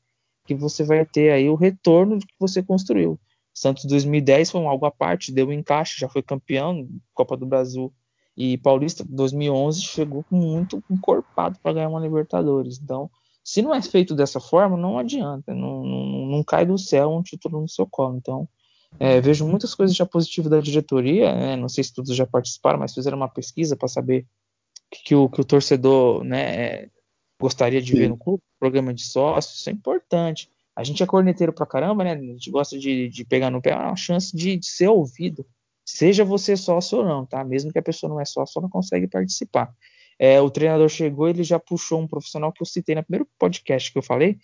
[0.47, 3.19] que você vai ter aí o retorno que você construiu.
[3.57, 7.47] Santos 2010 foi um algo à parte, deu um encaixe, já foi campeão, Copa do
[7.47, 7.91] Brasil
[8.37, 12.79] e Paulista 2011 chegou muito encorpado para ganhar uma Libertadores.
[12.79, 13.11] Então,
[13.43, 17.23] se não é feito dessa forma, não adianta, não, não, não cai do céu um
[17.23, 18.19] título no seu colo.
[18.19, 18.47] Então,
[19.01, 21.57] é, vejo muitas coisas já positivas da diretoria, né?
[21.57, 24.27] não sei se todos já participaram, mas fizeram uma pesquisa para saber
[24.87, 26.91] o que, que, o, que o torcedor né,
[27.41, 27.99] gostaria de Sim.
[28.01, 30.51] ver no clube, programa de sócios, isso é importante.
[30.77, 32.13] A gente é corneteiro pra caramba, né?
[32.13, 35.47] A gente gosta de, de pegar no pé, é uma chance de, de, ser ouvido.
[35.85, 37.43] Seja você sócio ou não, tá?
[37.43, 39.73] Mesmo que a pessoa não é sócio, não consegue participar.
[40.19, 43.91] É, o treinador chegou, ele já puxou um profissional que eu citei no primeiro podcast
[43.91, 44.39] que eu falei,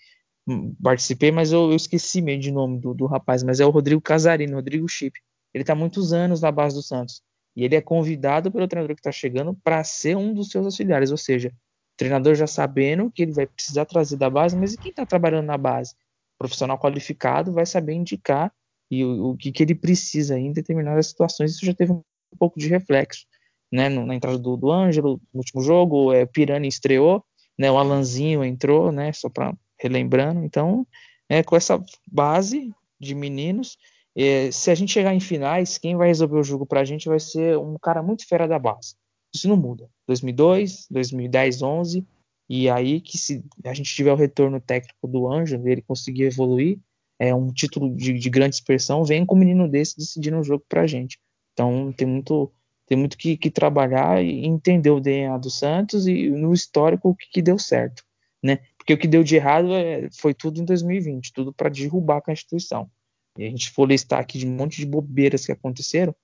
[0.83, 4.01] participei, mas eu, eu esqueci meio de nome do, do, rapaz, mas é o Rodrigo
[4.01, 5.19] Casarini, Rodrigo Chip.
[5.55, 7.23] Ele está muitos anos na base do Santos.
[7.55, 11.11] E ele é convidado pelo treinador que está chegando para ser um dos seus auxiliares,
[11.11, 14.79] ou seja, o treinador já sabendo que ele vai precisar trazer da base, mas e
[14.79, 15.95] quem está trabalhando na base?
[16.43, 18.53] Profissional qualificado vai saber indicar
[18.91, 21.53] e o, o que, que, ele precisa em determinadas situações.
[21.53, 22.03] Isso já teve um,
[22.39, 23.27] pouco de reflexo,
[23.71, 23.89] né?
[23.89, 27.25] na entrada do, do Ângelo, no último jogo, é, Pirani estreou,
[27.59, 27.71] né?
[27.71, 29.13] O Alanzinho entrou, né?
[29.13, 30.45] Só para relembrando.
[30.45, 30.87] Então,
[31.29, 33.77] é, com essa base de meninos,
[34.17, 37.09] é, se a gente chegar em finais, quem vai resolver o jogo para a gente
[37.09, 38.95] vai ser um cara muito fera da base.
[39.35, 39.89] Isso não muda.
[40.07, 42.07] 2002, 2010, 11,
[42.49, 46.79] e aí que se a gente tiver o retorno técnico do Anjo, dele conseguir evoluir,
[47.19, 50.65] é um título de, de grande expressão, vem com um menino desse decidindo o jogo
[50.69, 51.19] para a gente.
[51.53, 52.53] Então tem muito
[52.87, 57.15] tem muito que, que, trabalhar e entender o DNA do Santos e no histórico o
[57.15, 58.05] que, que deu certo,
[58.43, 58.59] né?
[58.77, 62.23] Porque o que deu de errado é, foi tudo em 2020, tudo para derrubar a
[62.23, 62.91] Constituição.
[63.39, 66.15] E a gente for listar aqui de um monte de bobeiras que aconteceram,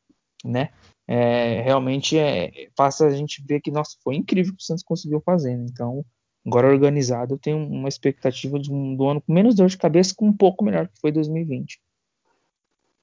[0.44, 0.70] né?
[1.08, 4.84] É, realmente é, faça a gente ver que, nossa, foi incrível o que o Santos
[4.84, 5.56] conseguiu fazer.
[5.56, 5.66] Né?
[5.70, 6.04] Então,
[6.48, 10.14] Agora organizado, eu tenho uma expectativa de um, do ano com menos dor de cabeça,
[10.16, 11.78] com um pouco melhor que foi 2020.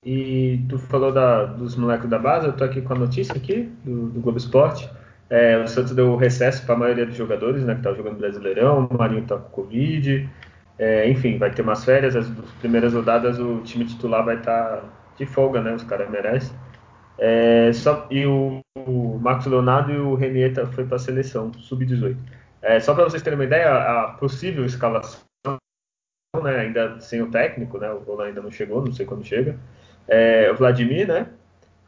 [0.03, 3.71] E tu falou da, dos moleques da base, eu tô aqui com a notícia aqui
[3.83, 4.89] do, do Globo Esporte.
[5.29, 8.87] É, o Santos deu recesso para a maioria dos jogadores, né, que tá jogando Brasileirão,
[8.87, 10.27] o Marinho tá com Covid.
[10.77, 12.27] É, enfim, vai ter umas férias, as
[12.59, 15.73] primeiras rodadas o time titular vai estar tá de folga, né?
[15.73, 16.55] Os caras merecem.
[17.17, 22.17] É, só, e o, o Marcos Leonardo e o Renieta foi para a seleção, sub-18.
[22.61, 25.21] É, só para vocês terem uma ideia, a possível escalação,
[26.43, 29.57] né, ainda sem o técnico, né, o Roland ainda não chegou, não sei quando chega.
[30.07, 31.27] É, o Vladimir, né?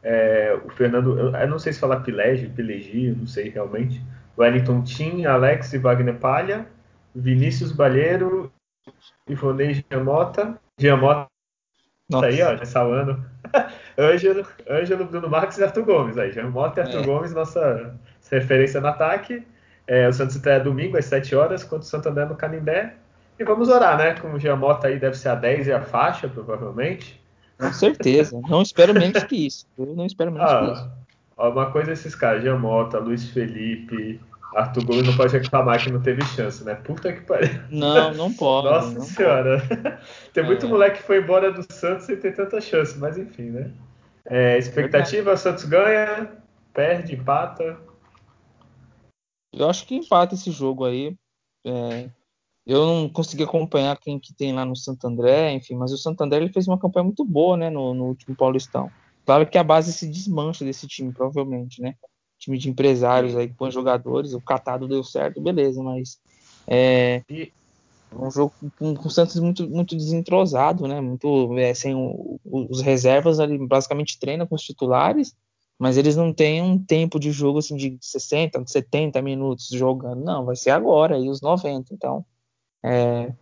[0.02, 4.00] É, o Fernando, eu, eu, não sei se falar Pilege, Pilegi, não sei realmente.
[4.36, 6.66] Wellington Tim, Alex e Wagner Palha,
[7.14, 8.52] Vinícius Balheiro,
[9.28, 11.28] Ivonei Giamota, Giamota
[12.08, 12.26] Nossa.
[12.26, 13.22] aí, ó, já salando.
[13.98, 16.18] Ângelo, Ângelo, Bruno Marques e Arthur Gomes.
[16.18, 17.06] Aí, Giamota e Arthur é.
[17.06, 17.94] Gomes, nossa
[18.30, 19.46] referência no ataque.
[19.86, 22.94] É, o Santos está domingo às 7 horas contra o Santo André no Canindé.
[23.38, 24.14] E vamos orar, né?
[24.14, 27.20] Com o Giamota aí deve ser a 10 e a faixa, provavelmente.
[27.58, 28.40] Com certeza.
[28.48, 29.66] Não espero menos que isso.
[29.78, 30.90] Eu não espero menos ah, que isso.
[31.38, 34.20] Uma coisa esses caras, Giamota, Luiz Felipe,
[34.54, 36.74] Arthur Gomes não pode reclamar que não teve chance, né?
[36.74, 37.60] Puta que pariu.
[37.70, 38.68] Não, não pode.
[38.68, 39.60] Nossa não senhora.
[39.60, 39.98] Pode.
[40.32, 40.68] Tem muito é.
[40.68, 43.70] moleque que foi embora do Santos sem ter tanta chance, mas enfim, né?
[44.24, 46.30] É, expectativa, o Santos ganha,
[46.72, 47.78] perde, empata.
[49.52, 51.16] Eu acho que empata esse jogo aí.
[51.66, 52.08] É,
[52.66, 56.22] eu não consegui acompanhar quem que tem lá no Santo André, enfim, mas o Santo
[56.22, 58.90] André ele fez uma campanha muito boa, né, no, no último Paulistão.
[59.24, 61.94] Claro que a base se desmancha desse time, provavelmente, né?
[62.38, 66.18] Time de empresários aí que põe jogadores, o catado deu certo, beleza, mas
[66.66, 67.22] é
[68.12, 71.00] um jogo com, com o Santos muito, muito desentrosado, né?
[71.00, 75.34] Muito é, sem o, os reservas ali basicamente treinam com os titulares,
[75.78, 80.44] mas eles não têm um tempo de jogo assim de 60, 70 minutos jogando, não,
[80.44, 82.24] vai ser agora aí os 90, então
[82.82, 83.32] é,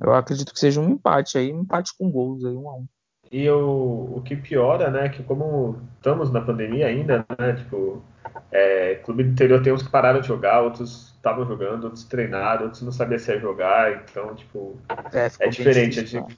[0.00, 2.86] eu acredito que seja um empate aí, um empate com gols aí, um a um.
[3.32, 8.02] E o, o que piora, né, que como estamos na pandemia ainda, né, tipo,
[8.50, 12.64] é, clube do interior tem uns que pararam de jogar, outros estavam jogando, outros treinaram,
[12.64, 14.76] outros não sabiam se ia jogar, então, tipo,
[15.14, 15.94] é, é diferente.
[15.94, 16.36] Difícil, né?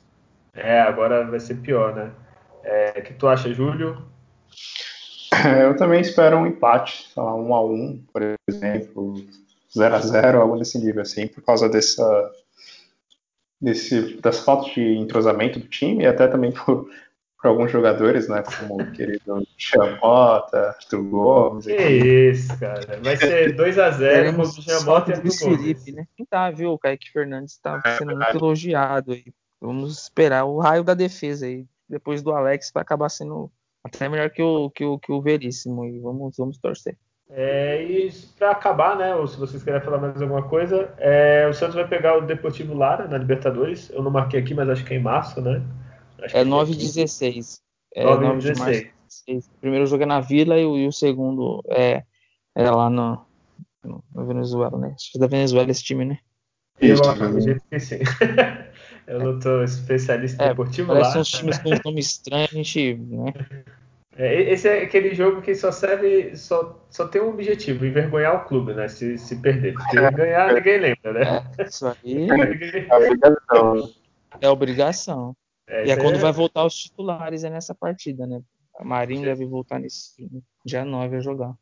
[0.54, 2.12] É, agora vai ser pior, né?
[2.62, 4.00] É, o que tu acha, Júlio?
[5.32, 9.16] É, eu também espero um empate, sei lá, um a um, por exemplo,
[9.76, 12.32] 0 a 0 algo desse nível, assim, por causa dessa
[13.64, 16.88] desse, das faltas de entrosamento do time e até também por,
[17.40, 18.42] por alguns jogadores, né?
[18.42, 21.66] Como o querido Chamota, Arthur Gomes.
[21.66, 23.00] Que isso, cara.
[23.02, 25.94] Vai ser 2x0 contra o Chamota e Arthur Gomes.
[25.94, 26.06] Né?
[26.28, 26.72] Tá, viu?
[26.72, 29.24] O Kaique Fernandes está é, sendo muito elogiado aí.
[29.60, 31.66] Vamos esperar o raio da defesa aí.
[31.88, 33.50] Depois do Alex vai acabar sendo
[33.82, 35.84] até melhor que o, que o, que o Veríssimo.
[35.84, 36.96] E vamos, vamos torcer.
[37.30, 41.54] É, e para acabar, né, ou se vocês querem falar mais alguma coisa, é, o
[41.54, 43.90] Santos vai pegar o Deportivo Lara na Libertadores.
[43.90, 45.62] Eu não marquei aqui, mas acho que é em março, né?
[46.22, 47.60] Acho é 9 e 16.
[47.94, 48.84] É 9, 9 de março.
[49.28, 52.02] O primeiro jogo é na Vila e o, e o segundo é,
[52.54, 53.24] é lá no,
[53.82, 54.92] no, no, Venezuela, né?
[54.94, 56.18] Acho que é da Venezuela esse time, né?
[56.80, 56.96] Eu
[57.78, 58.00] sim.
[59.06, 61.12] Eu não tô especialista em é, deportivo parece lá.
[61.12, 63.32] São uns times com nome estranho, a gente, né?
[64.16, 68.44] É, esse é aquele jogo que só serve, só, só tem um objetivo, envergonhar o
[68.44, 68.86] clube, né?
[68.86, 69.74] Se, se perder.
[69.74, 71.50] Porque ganhar ninguém lembra, né?
[71.58, 72.28] É, isso aí
[72.88, 73.90] é obrigação.
[74.40, 75.36] É obrigação.
[75.66, 76.18] É, e é quando é...
[76.18, 78.40] vai voltar os titulares é nessa partida, né?
[78.78, 80.28] A Marinho deve voltar nesse
[80.64, 81.54] dia 9 a jogar.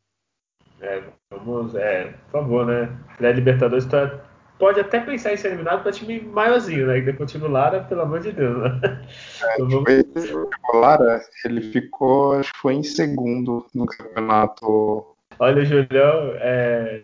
[0.81, 1.01] É,
[1.31, 2.95] vamos, é, por favor, né?
[3.17, 4.23] Pré-Libertadores tá,
[4.57, 6.99] pode até pensar em ser eliminado para time maiorzinho, né?
[6.99, 9.01] E depois o Lara, pelo amor de Deus, né?
[9.43, 10.31] É, então, vamos...
[10.73, 15.15] O Lara, ele ficou, acho que foi em segundo no campeonato.
[15.39, 17.03] Olha, Julião, é,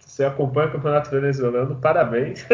[0.00, 2.46] você acompanha o campeonato venezuelano, parabéns.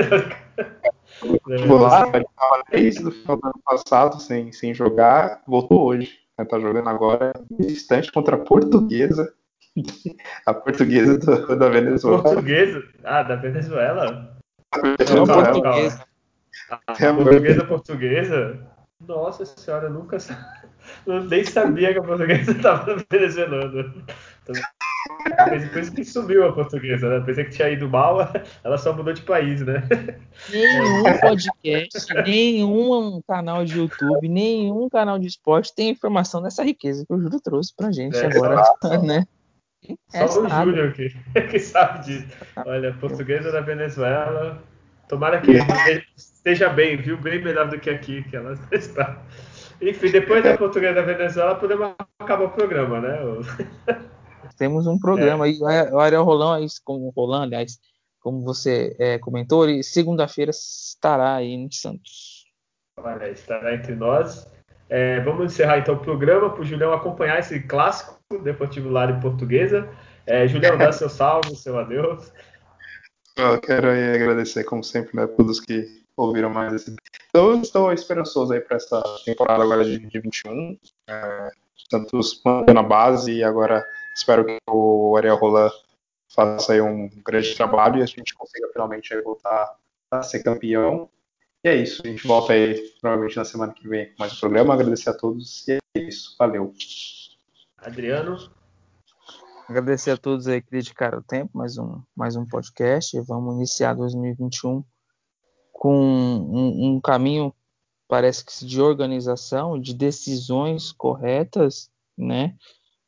[1.68, 6.20] O Lara, estava desde o final do ano passado sem, sem jogar, voltou hoje.
[6.38, 9.32] Está jogando agora distante contra a Portuguesa.
[10.46, 12.22] A portuguesa do, da Venezuela.
[12.22, 12.82] Portuguesa?
[13.04, 14.36] Ah, da Venezuela?
[14.74, 16.04] Não, portuguesa.
[16.70, 18.72] A portuguesa portuguesa?
[19.06, 20.16] Nossa senhora, eu nunca
[21.06, 23.92] eu nem sabia que a portuguesa estava venezuelana.
[25.50, 27.24] Depois que subiu a portuguesa, né?
[27.24, 28.18] Pensei que tinha ido mal,
[28.62, 29.82] ela só mudou de país, né?
[30.50, 37.12] Nenhum podcast, nenhum canal de YouTube, nenhum canal de esporte tem informação dessa riqueza que
[37.12, 38.62] o Júlio trouxe pra gente é, agora,
[39.02, 39.26] né?
[40.12, 41.08] É, Só o Júnior aqui,
[41.50, 42.26] que sabe disso.
[42.64, 44.62] Olha, portuguesa da Venezuela.
[45.08, 45.52] Tomara que
[46.16, 47.18] esteja bem, viu?
[47.18, 49.22] Bem melhor do que aqui, que ela está.
[49.80, 53.18] Enfim, depois da portuguesa da Venezuela, podemos acabar o programa, né?
[54.56, 55.50] Temos um programa é.
[55.50, 55.58] aí.
[55.90, 57.78] O Ariel Rolão, com o Rolando, aliás,
[58.20, 62.44] como você é, comentou, e segunda-feira estará aí em Santos.
[62.96, 64.46] Olha, estará entre nós.
[64.94, 69.88] É, vamos encerrar então o programa para o Julião acompanhar esse clássico Deportivo Lara Portuguesa.
[70.26, 72.30] É, Julião, dá seu salve, seu adeus.
[73.34, 76.94] Eu quero agradecer, como sempre, né, todos que ouviram mais esse.
[77.30, 80.78] Então, eu estou esperançoso aí para essa temporada agora de, de 21.
[81.08, 81.50] É,
[81.90, 83.82] Santos mantendo a base e agora
[84.14, 85.72] espero que o Ariel Roland
[86.28, 89.74] faça aí um grande trabalho e a gente consiga finalmente voltar
[90.10, 91.08] a ser campeão.
[91.64, 94.40] E é isso, a gente volta aí provavelmente na semana que vem com mais um
[94.40, 94.74] programa.
[94.74, 96.74] Agradecer a todos e é isso, valeu.
[97.78, 98.50] Adriano.
[99.68, 103.16] Agradecer a todos aí que dedicaram o tempo, mais um, mais um podcast.
[103.20, 104.82] Vamos iniciar 2021
[105.72, 107.54] com um, um caminho,
[108.08, 111.88] parece que de organização, de decisões corretas,
[112.18, 112.56] né?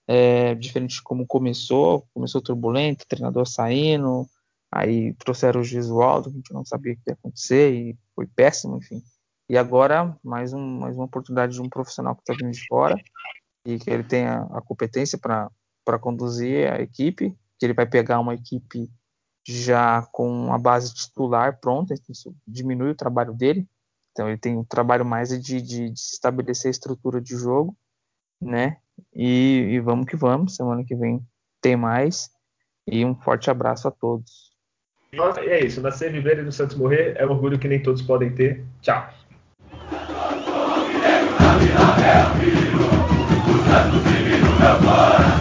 [0.06, 4.28] É, diferente de como começou, começou turbulento, treinador saindo,
[4.74, 8.76] aí trouxeram o Gisualdo, a gente não sabia o que ia acontecer e foi péssimo,
[8.76, 9.00] enfim.
[9.48, 12.96] E agora, mais, um, mais uma oportunidade de um profissional que está vindo de fora
[13.64, 18.34] e que ele tenha a competência para conduzir a equipe, que ele vai pegar uma
[18.34, 18.90] equipe
[19.46, 23.68] já com a base titular pronta, isso diminui o trabalho dele,
[24.10, 27.76] então ele tem um trabalho mais de, de, de estabelecer a estrutura de jogo,
[28.40, 28.78] né?
[29.14, 30.56] E, e vamos que vamos.
[30.56, 31.24] Semana que vem
[31.60, 32.30] tem mais.
[32.86, 34.53] E um forte abraço a todos.
[35.16, 35.80] Nossa, é isso.
[35.80, 38.64] Nascer, viver e no Santos morrer é um orgulho que nem todos podem ter.
[38.82, 39.08] Tchau.
[44.64, 45.33] Santos,